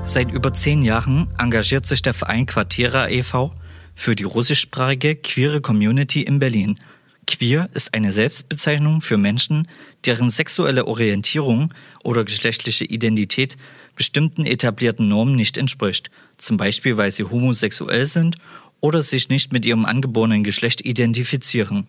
[0.06, 3.54] Seit über zehn Jahren engagiert sich der Verein Quartiera e.V.
[3.96, 6.80] für die russischsprachige queere Community in Berlin.
[7.28, 9.68] Queer ist eine Selbstbezeichnung für Menschen,
[10.06, 13.58] deren sexuelle Orientierung oder geschlechtliche Identität
[13.96, 18.38] bestimmten etablierten Normen nicht entspricht, zum Beispiel weil sie homosexuell sind
[18.80, 21.88] oder sich nicht mit ihrem angeborenen Geschlecht identifizieren.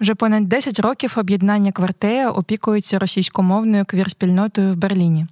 [0.00, 5.26] Вже понад 10 років об'єднання Квартея опікується російськомовною квір-спільнотою в Берліні.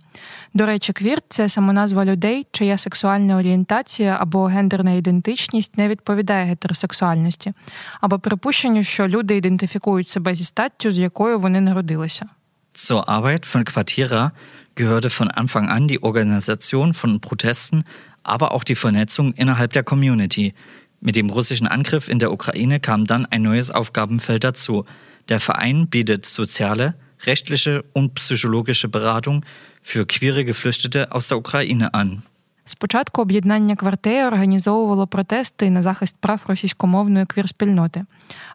[0.55, 7.53] До речі, квір це самоназва людей, чия сексуальна орієнтація або гендерна ідентичність не відповідає гетеросексуальності,
[8.01, 12.27] або припущенню, що люди ідентифікують себе зі статтю, з якою вони народилися.
[12.75, 14.31] Zur Arbeit von Quartiera
[14.77, 17.79] gehörte von Anfang an die Organisation von Protesten,
[18.23, 20.64] aber auch die Vernetzung innerhalb der Community –
[21.01, 24.85] mit dem russischen Angriff in der Ukraine kam dann ein neues Aufgabenfeld dazu.
[25.29, 29.45] Der Verein bietet soziale, rechtliche und psychologische Beratung
[29.84, 32.22] für queere Geflüchtete aus der Ukraine an.
[32.65, 38.06] Спочатку об'єднання квартеї організовувало протести на захист прав російськомовної квір-спільноти,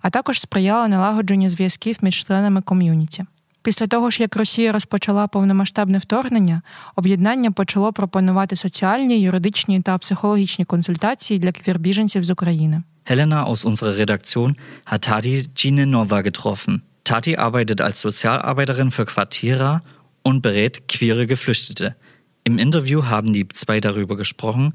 [0.02, 3.24] а також сприяло налагодженню зв'язків між членами ком'юніті.
[3.62, 6.62] Після того ж, як Росія розпочала повномасштабне вторгнення,
[6.96, 12.82] об'єднання почало пропонувати соціальні, юридичні та психологічні консультації для квірбіженців з України.
[13.10, 14.54] Helena aus unserer Redaktion
[14.90, 16.80] hat Tati Ginenova getroffen.
[17.04, 19.80] Tati arbeitet als Sozialarbeiterin für Quartiera
[20.23, 21.95] und berät queere Geflüchtete.
[22.43, 24.73] Im Interview haben die zwei darüber gesprochen,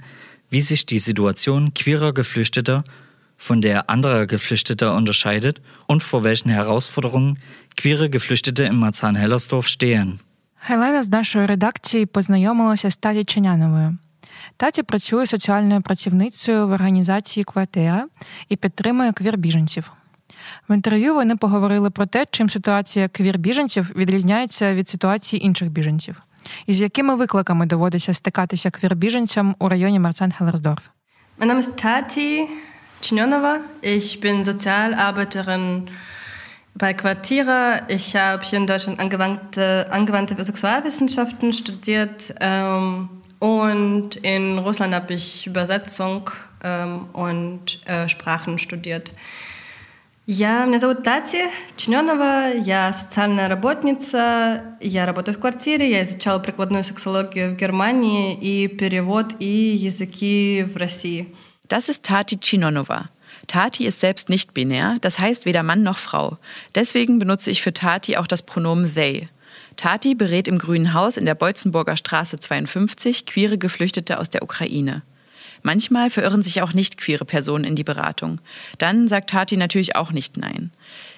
[0.50, 2.84] wie sich die Situation queerer Geflüchteter
[3.36, 7.38] von der anderer Geflüchteter unterscheidet und vor welchen Herausforderungen
[7.76, 10.20] queere Geflüchtete in Marzahn-Hellersdorf stehen.
[10.60, 13.98] Хелена з нашої редакції познайомилася з Таті Чиняновою.
[14.56, 18.08] Таті працює соціальною працівницею в організації Квартера
[18.48, 19.84] і підтримує квір-біженців.
[20.69, 26.21] В інтерв'ю вони поговорили про те, чим ситуація квір-біженців відрізняється від ситуації інших біженців,
[26.65, 30.81] і з якими викликами доводиться стикатися квір-біженцям у районі Марцан-Хеллерсдорф.
[31.39, 32.47] Mein Name ist Tati
[33.01, 33.53] Chinonova.
[33.81, 35.89] Ich bin Sozialarbeiterin
[36.75, 37.81] bei Quartiera.
[37.87, 45.47] Ich habe hier in Deutschland angewandte, angewandte Sexualwissenschaften studiert ähm, und in Russland habe ich
[45.47, 46.29] Übersetzung
[46.63, 49.13] ähm, und äh, Sprachen studiert.
[50.30, 56.84] Я, меня зовут Тати Чиненова, я социальная работница, я работаю в квартире, я изучала прикладную
[56.84, 61.34] сексологию в Германии и перевод и языки в России.
[61.66, 63.08] Das ist Tati Chinonova.
[63.46, 66.36] Tati ist selbst nicht binär, das heißt weder Mann noch Frau.
[66.74, 69.28] Deswegen benutze ich für Tati auch das Pronomen they.
[69.76, 75.02] Tati berät im Grünen Haus in der Beutzenburger Straße 52 queere Geflüchtete aus der Ukraine.
[75.63, 78.39] Manchmal verirren sich auch nicht queere Personen in die Beratung.
[78.77, 80.71] Dann sagt Tati natürlich auch nicht Nein.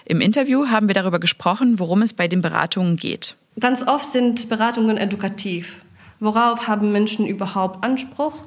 [0.06, 3.36] Im Interview haben wir darüber gesprochen, worum es bei den Beratungen geht.
[3.60, 5.82] Ganz oft sind Beratungen edukativ.
[6.20, 8.42] Worauf haben Menschen überhaupt Anspruch?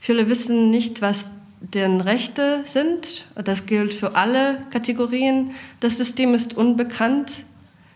[0.00, 3.26] Viele wissen nicht, was deren Rechte sind.
[3.36, 5.52] Das gilt für alle Kategorien.
[5.80, 7.44] Das System ist unbekannt,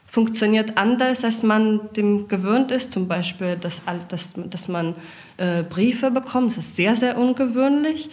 [0.08, 2.91] funktioniert anders, als man dem gewöhnt ist.
[2.91, 4.96] Zum Beispiel, dass, dass, dass man
[5.38, 6.52] äh, Briefe bekommt.
[6.52, 8.10] Das ist sehr, sehr ungewöhnlich.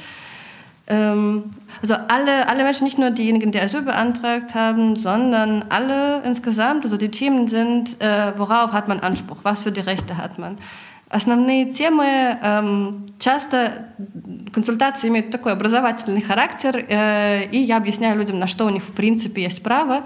[0.87, 1.51] Ähm,
[1.83, 6.85] also alle, alle Menschen, nicht nur diejenigen, die Asyl beantragt haben, sondern alle insgesamt.
[6.85, 10.57] Also die Themen sind, äh, worauf hat man Anspruch, was für die Rechte hat man.
[11.11, 12.05] Основные темы
[12.43, 13.87] эм, часто
[14.53, 18.93] консультации имеют такой образовательный характер, э, и я объясняю людям, на что у них в
[18.93, 20.03] принципе есть право.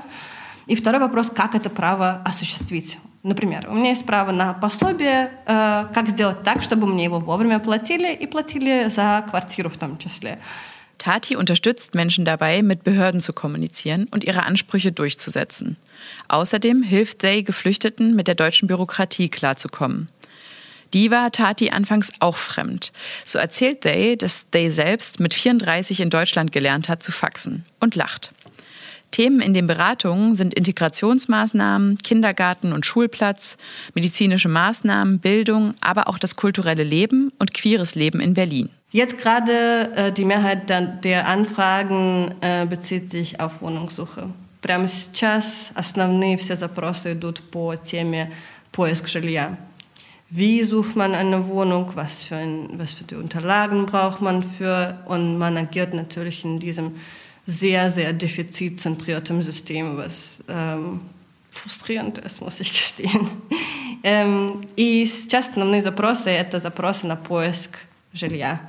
[0.66, 2.98] И второй вопрос, как это право осуществить.
[3.22, 7.60] Например, у меня есть право на пособие, э, как сделать так, чтобы мне его вовремя
[7.60, 10.38] платили и платили за квартиру в том числе.
[10.98, 15.76] Tati unterstützt Menschen dabei, mit Behörden zu kommunizieren und ihre Ansprüche durchzusetzen.
[16.28, 20.08] Außerdem hilft They Geflüchteten, mit der deutschen Bürokratie klarzukommen.
[20.94, 22.92] Die war Tati anfangs auch fremd.
[23.24, 27.96] So erzählt They, dass They selbst mit 34 in Deutschland gelernt hat zu faxen und
[27.96, 28.32] lacht.
[29.10, 33.56] Themen in den Beratungen sind Integrationsmaßnahmen, Kindergarten und Schulplatz,
[33.94, 38.70] medizinische Maßnahmen, Bildung, aber auch das kulturelle Leben und queeres Leben in Berlin.
[38.90, 44.28] Jetzt gerade äh, die Mehrheit der, der Anfragen äh, bezieht sich auf Wohnungssuche.
[44.62, 48.30] Прямо сейчас основные все запросы идут по теме
[48.70, 49.56] поиск жилья.
[50.30, 51.90] Wie sucht man eine Wohnung?
[51.94, 54.96] Was für, ein, was für die Unterlagen braucht man für?
[55.04, 56.92] Und man agiert natürlich in diesem
[57.47, 60.99] sehr, sehr defizitzentriertem System, was ähm,
[61.49, 63.27] frustrierend ist, muss ich gestehen.
[64.03, 67.79] Ähm, и сейчас основные запросы– это запросы на поиск
[68.13, 68.61] жилья.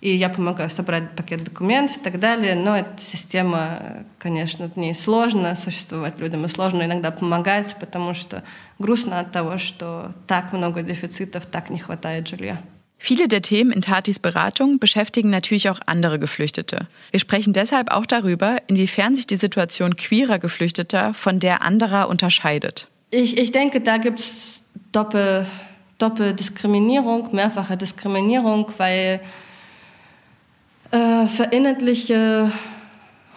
[0.00, 4.94] И я помогаю собрать пакет документов и так далее, но эта система, конечно, в ней
[4.94, 8.42] сложно существовать людям, и сложно иногда помогать, потому что
[8.78, 12.60] грустно от того, что так много дефицитов, так не хватает жилья.
[13.04, 16.86] Viele der Themen in Tatis Beratung beschäftigen natürlich auch andere Geflüchtete.
[17.10, 22.88] Wir sprechen deshalb auch darüber, inwiefern sich die Situation queerer Geflüchteter von der anderer unterscheidet.
[23.10, 25.44] ich, ich denke, da gibt es Doppel,
[25.98, 29.20] Doppeldiskriminierung, mehrfache Diskriminierung, weil
[30.90, 32.50] äh, verinnerliche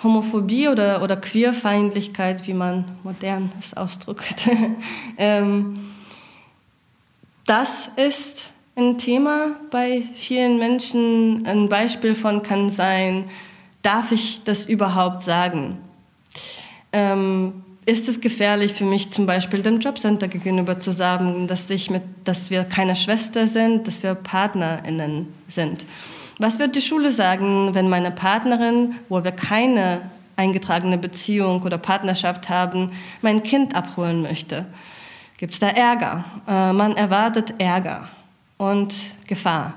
[0.01, 4.47] Homophobie oder, oder Queerfeindlichkeit, wie man modern es ausdrückt,
[5.18, 5.91] ähm,
[7.45, 11.45] das ist ein Thema bei vielen Menschen.
[11.47, 13.25] Ein Beispiel von kann sein,
[13.82, 15.78] darf ich das überhaupt sagen?
[16.93, 21.89] Ähm, ist es gefährlich für mich zum Beispiel dem Jobcenter gegenüber zu sagen, dass, ich
[21.89, 25.86] mit, dass wir keine Schwester sind, dass wir PartnerInnen sind?
[26.38, 30.01] Was wird die Schule sagen, wenn meine Partnerin, wo wir keine
[30.36, 32.91] eingetragene Beziehung oder Partnerschaft haben,
[33.23, 34.65] mein Kind abholen möchte?
[35.38, 36.25] Gibt es da Ärger?
[36.47, 38.09] Äh, man erwartet Ärger
[38.57, 38.93] und
[39.27, 39.73] Gefahr.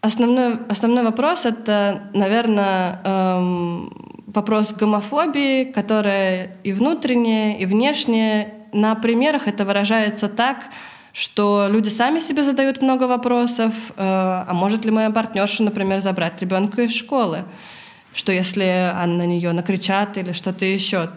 [0.00, 3.90] Основной, основной вопрос– это, наверное, эм,
[4.26, 8.54] вопрос гомофобии, которая и внутренняя, и внешняя.
[8.72, 10.66] На примерах это выражается так,
[11.12, 16.40] что люди сами себе задают много вопросов, э, а может ли моя партнерша, например, забрать
[16.40, 17.44] ребенка из школы,
[18.14, 21.08] что если на нее накричат или что-то еще.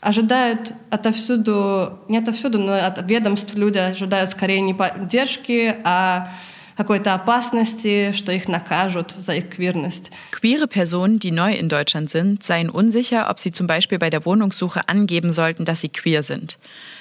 [0.00, 6.32] Ожидают отовсюду, не отовсюду, но от ведомств люди ожидают скорее не поддержки, а
[6.76, 10.10] какой-то опасности, что их накажут за их queerность.
[10.32, 14.24] Queere Personen, die neu in Deutschland sind, seien unsicher, ob sie zum Beispiel bei der
[14.24, 16.58] Wohnungssuche angeben sollten, dass sie queer sind.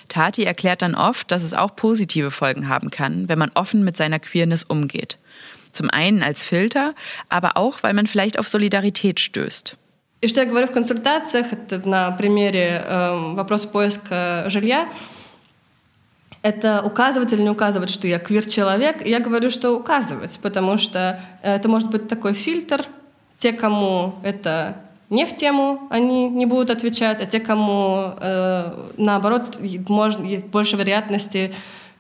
[0.08, 3.98] Tati erklärt dann oft, dass es auch positive Folgen haben kann, wenn man offen mit
[3.98, 5.18] seiner Queerness umgeht.
[5.72, 6.94] Zum einen als Filter,
[7.30, 9.78] aber auch, weil man vielleicht auf Solidarität stößt.
[10.21, 14.89] И что я говорю в консультациях, это на примере э, вопроса поиска жилья,
[16.43, 19.05] это указывать или не указывать, что я квир-человек.
[19.05, 22.87] Я говорю, что указывать, потому что это может быть такой фильтр.
[23.37, 24.77] Те, кому это
[25.11, 29.59] не в тему, они не будут отвечать, а те, кому э, наоборот
[29.89, 31.55] может, есть больше вероятности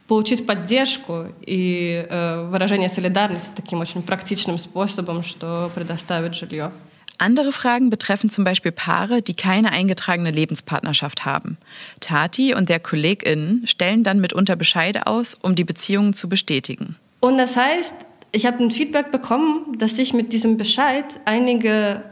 [0.08, 6.72] получить поддержку и э, выражение солидарности таким очень практичным способом, что предоставит жилье.
[7.18, 11.58] Andere Fragen betreffen zum Beispiel Paare, die keine eingetragene Lebenspartnerschaft haben.
[12.00, 16.96] Tati und der KollegInnen stellen dann mitunter Bescheide aus, um die Beziehungen zu bestätigen.
[17.20, 17.94] Und das heißt,
[18.32, 22.02] ich habe ein Feedback bekommen, dass ich mit diesem Bescheid einige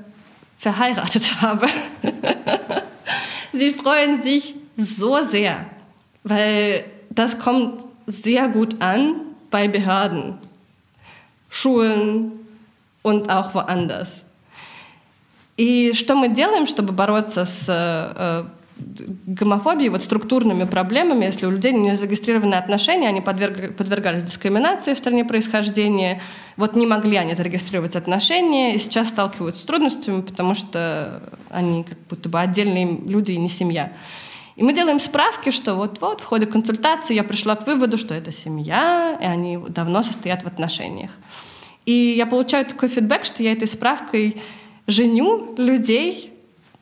[0.59, 1.67] verheiratet habe.
[3.53, 5.67] Sie freuen sich so sehr,
[6.23, 10.39] weil das kommt sehr gut an bei Behörden,
[11.49, 12.33] Schulen
[13.03, 14.25] und auch woanders.
[15.57, 18.45] И что мы делаем, чтобы бороться с э,
[18.77, 24.99] гомофобией, вот структурными проблемами, если у людей не зарегистрированы отношения, они подверг, подвергались дискриминации в
[24.99, 26.21] стране происхождения,
[26.57, 31.99] вот не могли они зарегистрировать отношения, и сейчас сталкиваются с трудностями, потому что они как
[32.11, 33.93] будто бы отдельные люди и не семья.
[34.57, 38.33] И мы делаем справки, что вот-вот в ходе консультации я пришла к выводу, что это
[38.33, 41.11] семья, и они давно состоят в отношениях.
[41.87, 44.41] И я получаю такой фидбэк, что я этой справкой
[44.88, 46.34] женю людей,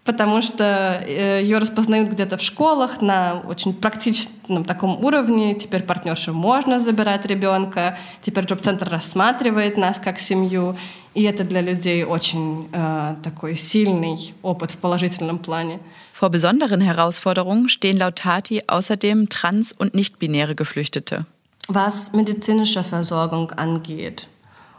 [0.08, 5.54] потому что э, ее распознают где-то в школах на очень практичном таком уровне.
[5.54, 10.78] Теперь партнерши можно забирать ребенка, теперь джоб-центр рассматривает нас как семью,
[11.14, 15.80] и это для людей очень äh, такой сильный опыт в положительном плане.
[16.14, 21.26] Vor besonderen Herausforderungen stehen laut Tati außerdem trans- und nicht-binäre Geflüchtete.
[21.68, 24.28] Was medizinische Versorgung angeht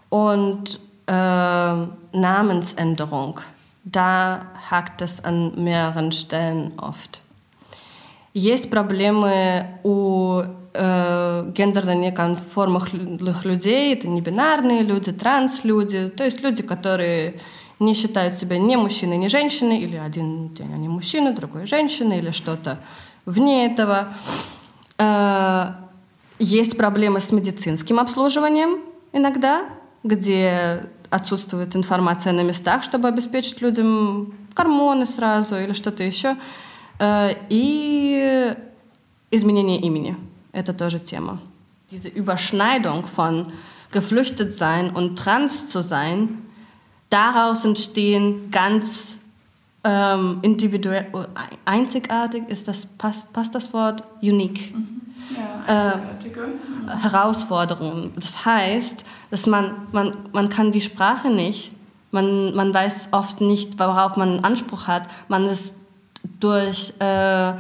[0.09, 3.40] und äh, Namensänderung,
[3.84, 7.22] da hakt es an mehreren Stellen oft.
[8.34, 10.42] Есть проблемы у
[10.74, 17.40] э, гендерно неконформных людей, это не бинарные люди, транс-люди, то есть люди, которые
[17.80, 22.32] не считают себя ни мужчиной, ни женщиной, или один день они мужчина, другой женщина, или
[22.32, 22.80] что-то
[23.26, 24.08] вне этого.
[24.98, 25.74] Э,
[26.40, 28.80] есть проблемы с медицинским обслуживанием
[29.12, 29.66] иногда,
[30.05, 36.37] где отсутствует информация на местах, чтобы обеспечить людям гормоны сразу или что-то еще.
[36.99, 38.55] Э, и
[39.31, 40.17] изменение имени.
[40.53, 41.41] Это тоже тема.
[41.91, 43.53] Diese Überschneidung von
[43.91, 46.43] geflüchtet sein und trans zu sein,
[47.09, 49.17] daraus entstehen ganz
[49.85, 51.07] ähm, individuell,
[51.65, 54.05] einzigartig, ist das, passt, passt das Wort?
[54.21, 54.75] Unique.
[54.75, 54.99] Mhm
[55.68, 58.14] ja, äh, Herausforderungen.
[58.16, 61.72] Das heißt, dass man, man, man kann die Sprache nicht,
[62.12, 65.04] man, man weiß oft nicht, worauf man Anspruch hat.
[65.28, 65.74] Man ist
[66.40, 67.54] durch äh,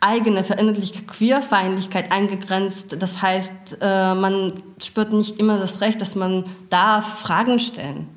[0.00, 2.96] eigene verinnerlichte Queerfeindlichkeit eingegrenzt.
[3.00, 8.08] Das heißt, äh, man spürt nicht immer das Recht, dass man darf Fragen stellen.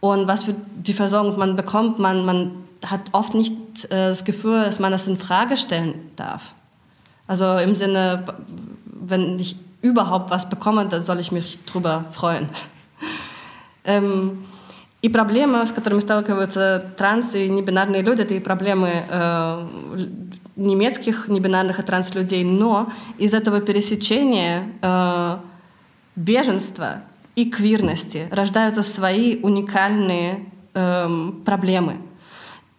[0.00, 2.52] Und was für die Versorgung man bekommt, man, man
[2.84, 6.54] hat oft nicht nicht äh, das Gefühl, dass man das in Frage stellen darf.
[7.26, 8.24] Also im Sinne,
[8.84, 12.48] wenn ich überhaupt was bekomme, dann soll ich mich drüber freuen.
[13.84, 14.44] ähm,
[15.02, 19.68] и проблемы, с которыми сталкиваются транс и небинарные люди, это и проблемы э,
[20.56, 25.36] немецких небинарных и транс-людей, но из этого пересечения э,
[26.16, 27.02] беженства
[27.36, 31.98] и квирности рождаются свои уникальные э, проблемы.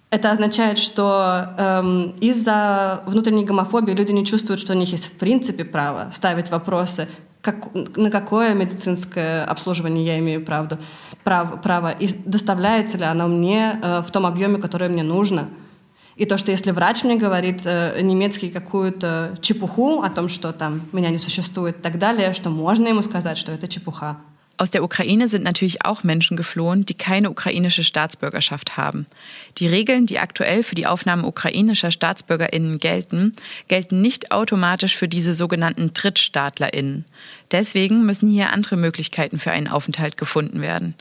[0.09, 5.11] Это означает, что эм, из-за внутренней гомофобии люди не чувствуют, что у них есть в
[5.11, 7.09] принципе право ставить вопросы,
[7.41, 10.79] как, на какое медицинское обслуживание я имею правду,
[11.25, 15.49] прав, право, и доставляется ли оно мне э, в том объеме, который мне нужно.
[16.15, 20.81] И то, что если врач мне говорит э, немецкий какую-то чепуху о том, что там
[20.93, 24.17] меня не существует и так далее, что можно ему сказать, что это чепуха.
[24.59, 29.05] Aus der Ukraine sind natürlich auch Menschen geflohen, die keine ukrainische Staatsbürgerschaft haben.
[29.59, 33.33] Die Regeln, die aktuell für die Aufnahme ukrainischer Staatsbürgerinnen gelten,
[33.67, 37.05] gelten nicht automatisch für diese sogenannten Drittstaatlerinnen.
[37.51, 40.95] Deswegen müssen hier andere Möglichkeiten für einen Aufenthalt gefunden werden.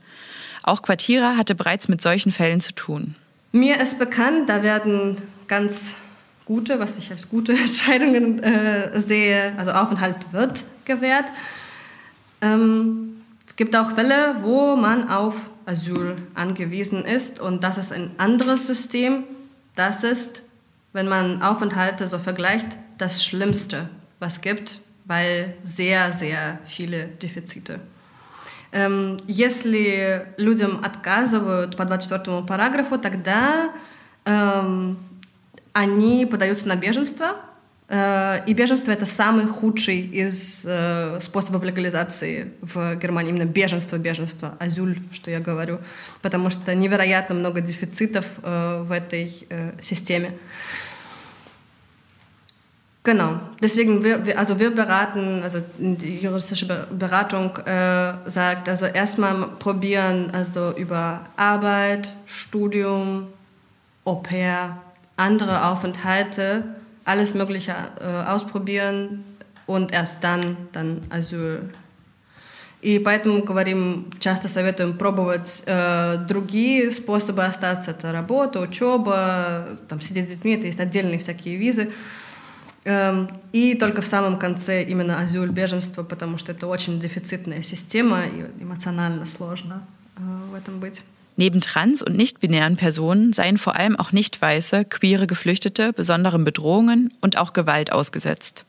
[0.62, 3.14] Auch Quartira hatte bereits mit solchen Fällen zu tun.
[3.52, 5.94] Mir ist bekannt, da werden ganz
[6.44, 11.32] gute, was ich als gute Entscheidungen äh, sehe, also Aufenthalt wird gewährt.
[12.42, 13.15] Ähm,
[13.55, 18.65] es gibt auch Fälle, wo man auf Asyl angewiesen ist und das ist ein anderes
[18.65, 19.23] System.
[19.75, 20.43] Das ist,
[20.93, 27.79] wenn man Aufenthalte so vergleicht, das Schlimmste, was gibt, weil sehr, sehr viele Defizite.
[29.27, 33.69] Если людям отказывают по 24 параграфу, тогда
[34.23, 34.97] эм,
[35.73, 37.35] они подаются на беженство,
[37.89, 40.65] И беженство это самый худший из
[41.19, 43.31] способов легализации в Германии.
[43.31, 45.79] Именно беженство, беженство, азюль, что я говорю.
[46.21, 49.27] Потому что невероятно много дефицитов в этой
[49.81, 50.37] системе.
[53.03, 53.39] Genau.
[53.59, 60.71] Deswegen, wir, also wir beraten, also die juristische Beratung äh, sagt, also erstmal probieren, also
[60.77, 63.29] über Arbeit, Studium,
[64.05, 64.77] Au pair,
[65.17, 66.63] andere Aufenthalte,
[67.06, 69.24] alles Mögliche äh, ausprobieren
[69.66, 71.72] und erst dann, dann Asyl.
[72.82, 77.90] И поэтому говорим, часто советуем пробовать э, другие способы остаться.
[77.92, 81.92] Это работа, учеба, там, сидеть с детьми, это есть отдельные всякие визы.
[82.84, 88.24] Эм, и только в самом конце именно азюль, беженство, потому что это очень дефицитная система
[88.24, 89.82] и эмоционально сложно
[90.16, 90.20] э,
[90.52, 91.02] в этом быть.
[91.36, 97.36] Neben trans- und nicht-binären Personen seien vor allem auch nicht-weiße, queere Geflüchtete besonderen Bedrohungen und
[97.36, 98.64] auch Gewalt ausgesetzt.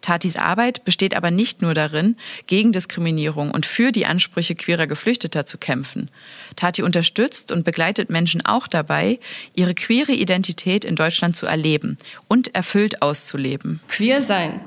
[0.00, 5.44] Tatis Arbeit besteht aber nicht nur darin, gegen Diskriminierung und für die Ansprüche queerer Geflüchteter
[5.44, 6.08] zu kämpfen.
[6.56, 9.18] Tati unterstützt und begleitet Menschen auch dabei,
[9.54, 11.98] ihre queere Identität in Deutschland zu erleben
[12.28, 13.80] und erfüllt auszuleben.
[13.88, 14.60] Queer sein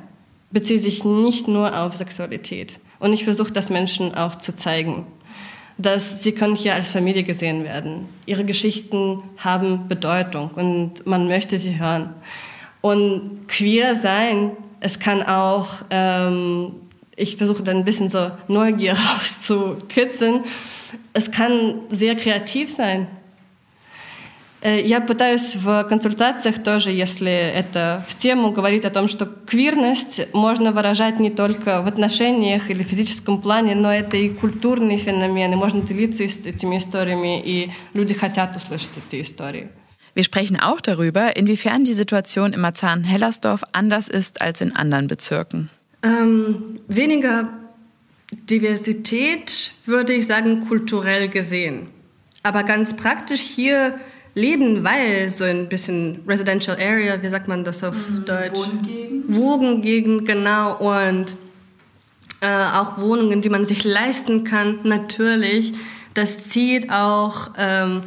[0.52, 2.80] bezieht sich nicht nur auf Sexualität.
[3.00, 5.08] Und ich versuche das Menschen auch zu zeigen
[5.78, 8.08] dass sie können hier als Familie gesehen werden.
[8.26, 12.14] Ihre Geschichten haben Bedeutung und man möchte sie hören.
[12.82, 16.74] Und queer sein, es kann auch, ähm,
[17.16, 20.44] ich versuche dann ein bisschen so Neugier rauszukitzeln,
[21.14, 23.08] es kann sehr kreativ sein.
[24.63, 30.73] Я пытаюсь в консультациях тоже, если это в тему, говорить о том, что квирность можно
[30.73, 35.57] выражать не только в отношениях или в физическом плане, но это и культурный феномен, и
[35.57, 39.69] можно делиться этими историями, и люди хотят услышать эти истории.
[40.17, 45.69] Wir sprechen auch darüber, inwiefern die Situation im Marzahn-Hellersdorf anders ist als in anderen Bezirken.
[46.03, 47.51] Ähm, weniger
[48.33, 51.89] Diversität, würde ich sagen, kulturell gesehen.
[52.43, 54.01] Aber ganz praktisch hier
[54.34, 58.54] leben, weil so ein bisschen Residential Area, wie sagt man das auf mhm, Deutsch?
[58.54, 59.36] Wohngegend.
[59.36, 60.78] Wohngegend, genau.
[60.78, 61.36] Und
[62.42, 65.74] äh, auch Wohnungen, die man sich leisten kann, natürlich.
[66.14, 68.04] Das zieht auch ähm,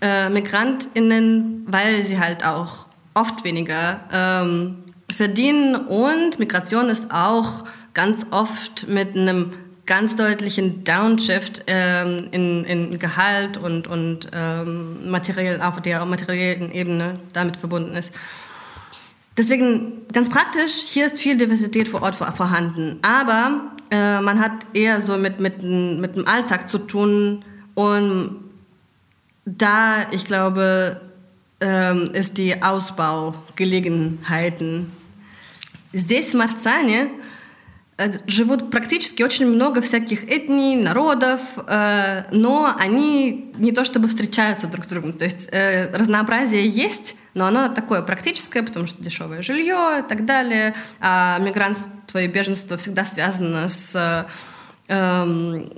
[0.00, 5.74] äh, MigrantInnen, weil sie halt auch oft weniger ähm, verdienen.
[5.74, 7.64] Und Migration ist auch
[7.94, 9.52] ganz oft mit einem
[9.87, 17.19] ganz deutlichen Downshift ähm, in, in Gehalt und, und ähm, materiell, auf der materiellen Ebene
[17.33, 18.13] damit verbunden ist.
[19.35, 22.99] Deswegen ganz praktisch, hier ist viel Diversität vor Ort vorhanden.
[23.01, 27.43] Aber äh, man hat eher so mit, mit, mit dem Alltag zu tun.
[27.73, 28.35] Und
[29.45, 31.01] da, ich glaube,
[31.59, 34.91] ähm, ist die Ausbaugelegenheiten.
[35.93, 37.09] Здесь, в Марцане,
[38.26, 44.88] живут практически очень много всяких этний, народов, но они не то чтобы встречаются друг с
[44.88, 45.12] другом.
[45.12, 50.74] То есть разнообразие есть, но оно такое практическое, потому что дешевое жилье и так далее.
[51.00, 54.26] А мигрантство и беженство всегда связано с
[54.88, 55.70] эм,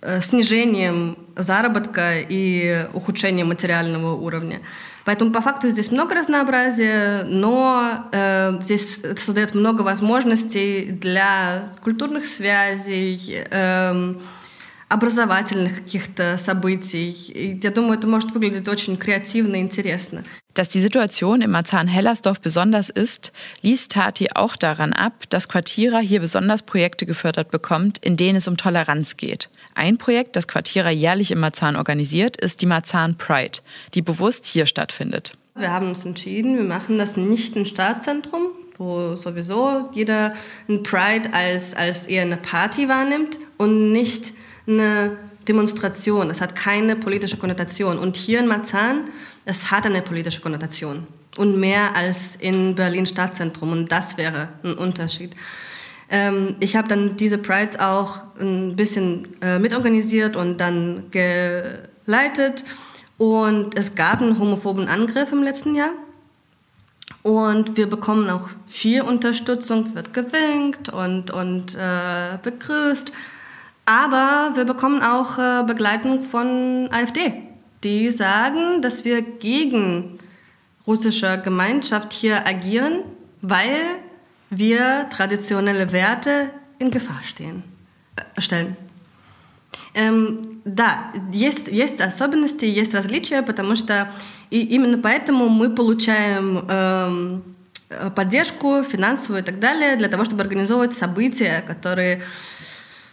[0.00, 4.60] э, снижением заработка и ухудшением материального уровня.
[5.07, 12.25] Поэтому по факту здесь много разнообразия, но э, здесь это создает много возможностей для культурных
[12.25, 14.15] связей, э,
[14.89, 17.09] образовательных каких-то событий.
[17.33, 20.23] И я думаю, это может выглядеть очень креативно и интересно.
[20.53, 23.31] Dass die Situation im Marzahn-Hellersdorf besonders ist,
[23.63, 28.47] liest Tati auch daran ab, dass Quartierer hier besonders Projekte gefördert bekommt, in denen es
[28.47, 29.49] um Toleranz geht.
[29.73, 33.61] Ein Projekt, das Quartierer jährlich im Marzahn organisiert, ist die Marzahn Pride,
[33.95, 35.35] die bewusst hier stattfindet.
[35.55, 40.35] Wir haben uns entschieden, wir machen das nicht im Stadtzentrum, wo sowieso jeder
[40.69, 44.33] ein Pride als, als eher eine Party wahrnimmt und nicht
[44.68, 45.16] eine
[45.48, 46.30] Demonstration.
[46.30, 47.98] Es hat keine politische Konnotation.
[47.98, 49.08] Und hier in Marzahn,
[49.44, 51.06] es hat eine politische Konnotation.
[51.36, 53.72] Und mehr als in Berlin Stadtzentrum.
[53.72, 55.34] Und das wäre ein Unterschied.
[56.10, 62.64] Ähm, ich habe dann diese Prides auch ein bisschen äh, mitorganisiert und dann geleitet.
[63.18, 65.90] Und es gab einen homophoben Angriff im letzten Jahr.
[67.22, 73.12] Und wir bekommen auch viel Unterstützung, wird gewinkt und, und äh, begrüßt.
[73.87, 77.33] Aber wir bekommen auch äh, Begleitung von AfD,
[77.83, 80.19] die sagen, dass wir gegen
[80.87, 83.03] russische Gemeinschaft hier agieren,
[83.41, 83.81] weil
[84.49, 86.49] wir traditionelle Werte
[86.79, 87.63] in Gefahr stehen,
[88.15, 88.77] äh, stellen.
[89.95, 94.09] Эм, да, есть, есть особенности, есть различия, потому что
[94.49, 97.43] и именно поэтому мы получаем эм,
[98.15, 102.23] поддержку финансовую и так далее для того, чтобы организовывать события, которые,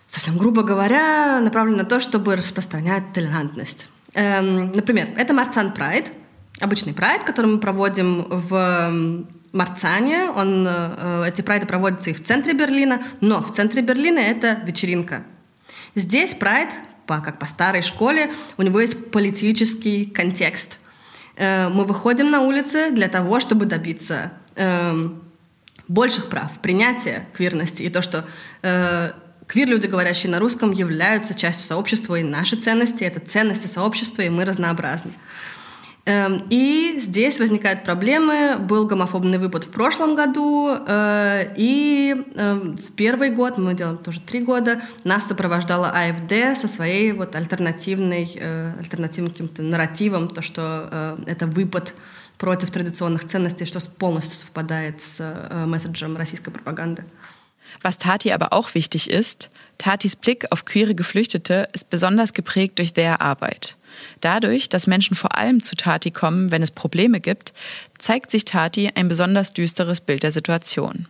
[0.07, 3.87] совсем грубо говоря, направлены на то, чтобы распространять толерантность.
[4.13, 6.11] Эм, например, это Марцан Прайд,
[6.59, 10.29] обычный прайд, который мы проводим в Марцане.
[10.29, 15.23] Он, э, эти прайды проводятся и в центре Берлина, но в центре Берлина это вечеринка.
[15.95, 16.69] Здесь прайд,
[17.07, 20.79] по, как по старой школе, у него есть политический контекст.
[21.35, 25.23] Э, мы выходим на улицы для того, чтобы добиться эм,
[25.87, 28.25] больших прав, принятия квирности и то, что
[28.61, 29.11] э,
[29.47, 34.45] квир-люди, говорящие на русском, являются частью сообщества, и наши ценности— это ценности сообщества, и мы
[34.45, 35.11] разнообразны.
[36.07, 38.57] Эм, и здесь возникают проблемы.
[38.59, 44.21] Был гомофобный выпад в прошлом году, э, и эм, в первый год, мы делаем тоже
[44.21, 50.89] три года, нас сопровождала АФД со своей вот альтернативной, э, альтернативным каким-то нарративом, то, что
[50.91, 51.95] э, это выпад
[52.37, 55.23] против традиционных ценностей, что полностью совпадает с
[55.65, 57.03] месседжем российской пропаганды.
[57.85, 62.93] Was Tati aber auch wichtig ist, Tatis Blick auf queere Geflüchtete ist besonders geprägt durch
[62.93, 63.77] their Arbeit.
[64.21, 67.53] Dadurch, dass Menschen vor allem zu Tati kommen, wenn es Probleme gibt,
[67.99, 71.07] zeigt sich Tati ein besonders düsteres Bild der Situation.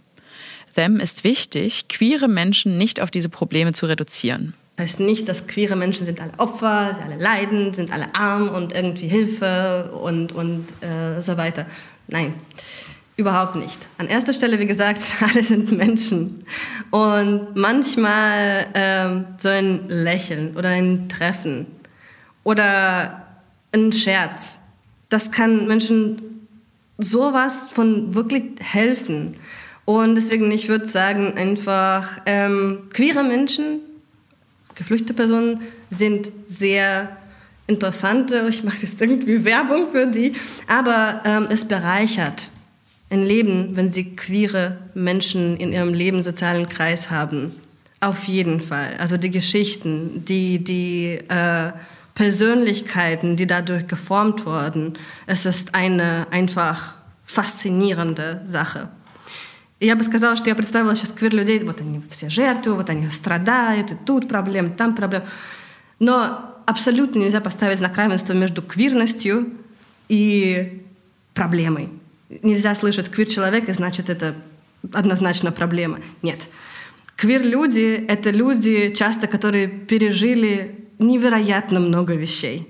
[0.76, 4.54] Them ist wichtig, queere Menschen nicht auf diese Probleme zu reduzieren.
[4.76, 8.50] Das heißt nicht, dass queere Menschen sind alle Opfer, sie alle leiden, sind alle arm
[8.50, 11.68] und irgendwie Hilfe und, und äh, so weiter.
[12.08, 12.34] Nein,
[13.18, 13.88] überhaupt nicht.
[13.98, 16.44] An erster Stelle, wie gesagt, alle sind Menschen.
[16.92, 21.68] Und manchmal ähm, so ein Lächeln oder ein Treffen
[22.44, 23.26] oder
[23.72, 24.60] ein Scherz.
[25.10, 26.48] Das kann Menschen
[26.98, 29.36] sowas von wirklich helfen.
[29.86, 33.82] Und deswegen, ich würde sagen, einfach ähm, queere Menschen,
[34.74, 37.16] geflüchtete Personen sind sehr
[37.68, 40.34] interessante, ich mache jetzt irgendwie Werbung für die,
[40.68, 42.50] aber ähm, es bereichert
[43.11, 47.53] ein Leben, wenn sie queere Menschen in ihrem Leben sozialen Kreis haben.
[48.01, 48.95] Auf jeden Fall.
[48.99, 51.73] Also die Geschichten, die, die äh,
[52.15, 54.99] Persönlichkeiten, die dadurch geformt wurden.
[55.27, 58.89] Es ist eine einfach faszinierende Sache.
[59.81, 63.93] Я бы сказала, что я представила сейчас квир-людей, вот они все жертвы, вот они страдают,
[63.93, 65.23] и тут проблем, там проблем.
[65.99, 69.47] Но абсолютно нельзя поставить знак равенства между квирностью
[70.09, 70.83] и
[71.33, 71.89] проблемой.
[72.30, 74.36] Нельзя слышать квир-человек, и значит, это
[74.94, 76.00] однозначно проблема.
[76.22, 76.40] Нет.
[77.16, 82.68] Квир-люди— это люди, часто, которые пережили невероятно много вещей.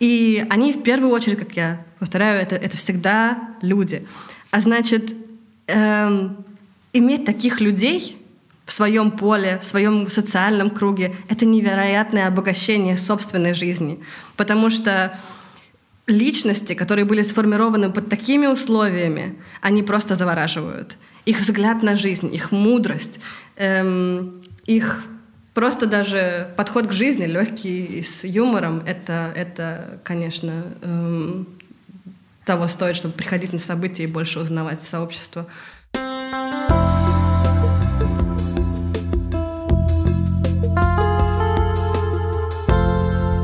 [0.00, 4.06] И они в первую очередь, как я повторяю, это, это всегда люди.
[4.50, 5.14] А значит,
[5.66, 6.44] эм,
[6.92, 8.18] иметь таких людей
[8.66, 14.00] в своем поле, в своем социальном круге, это невероятное обогащение собственной жизни.
[14.36, 15.18] Потому что
[16.06, 20.96] личности, которые были сформированы под такими условиями, они просто завораживают.
[21.24, 23.18] Их взгляд на жизнь, их мудрость,
[23.56, 25.02] эм, их
[25.56, 31.48] Просто даже подход к жизни легкий, с юмором, это, это конечно, эм,
[32.44, 35.46] того стоит, чтобы приходить на события и больше узнавать сообщество.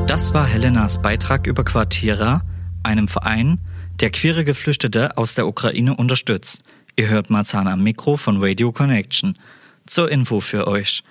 [0.07, 2.43] Das war Helenas Beitrag über Quartiera,
[2.84, 3.60] einem Verein,
[4.00, 6.64] der queere Geflüchtete aus der Ukraine unterstützt.
[6.96, 9.38] Ihr hört Marzahn am Mikro von Radio Connection.
[9.86, 11.04] Zur Info für euch.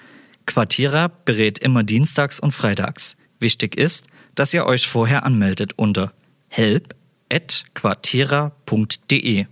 [0.47, 3.17] Quartiera berät immer dienstags und freitags.
[3.41, 6.13] Wichtig ist, dass ihr euch vorher anmeldet unter
[6.49, 9.47] help.quartiera.de.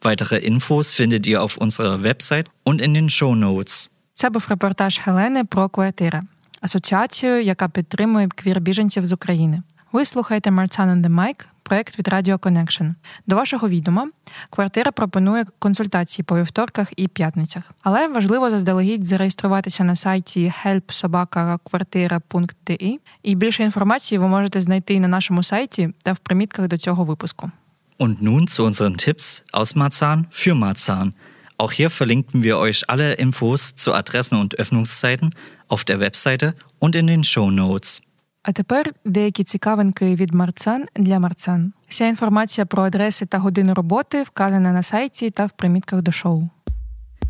[0.00, 3.90] Weitere Infos findet ihr auf unserer Website und in den Show Notes.
[4.14, 6.22] Це був репортаж Хелени про Квартира,
[6.60, 9.62] асоціацію, яка підтримує квір-біженців з України.
[9.91, 12.93] Ви слухаєте Martzan on the Mic, проект від Radio Connection.
[13.27, 14.09] До вашого відома,
[14.49, 17.71] квартира пропонує консультації по вівторках і п'ятницях.
[17.83, 25.43] Але важливо заздалегідь зареєструватися на сайті helpsobaka.kvartira.de і більше інформації ви можете знайти на нашому
[25.43, 27.51] сайті та в примітках до цього випуску.
[27.99, 31.13] Und nun zu unseren Tipps aus Marzahn für Marzahn.
[31.57, 35.33] Auch hier verlinken wir euch alle Infos zu Adressen und Öffnungszeiten
[35.67, 38.01] auf der Webseite und in den Show Notes.
[38.46, 41.72] А тепер деякі цікавинки від марцан для марцан.
[41.88, 46.48] Вся інформація про адреси та години роботи вказана на сайті та в примітках до шоу.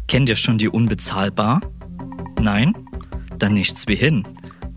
[0.09, 1.61] Kennt ihr schon die Unbezahlbar?
[2.37, 2.75] Nein?
[3.39, 4.25] Dann nichts wie hin.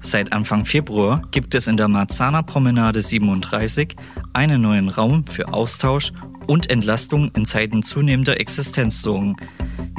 [0.02, 3.96] Seit Anfang Februar gibt es in der Marzahner Promenade 37
[4.34, 6.14] einen neuen Raum für Austausch
[6.48, 9.36] und Entlastung in Zeiten zunehmender Existenzsorgen.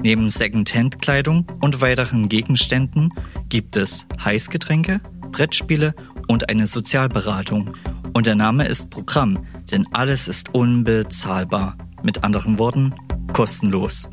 [0.02, 3.12] Neben Second-Hand-Kleidung und weiteren Gegenständen
[3.48, 5.00] gibt es Heißgetränke,
[5.32, 5.94] Brettspiele
[6.31, 7.75] und eine Sozialberatung.
[8.13, 11.75] Und der Name ist Programm, denn alles ist unbezahlbar.
[12.03, 12.95] Mit anderen Worten,
[13.33, 14.09] kostenlos.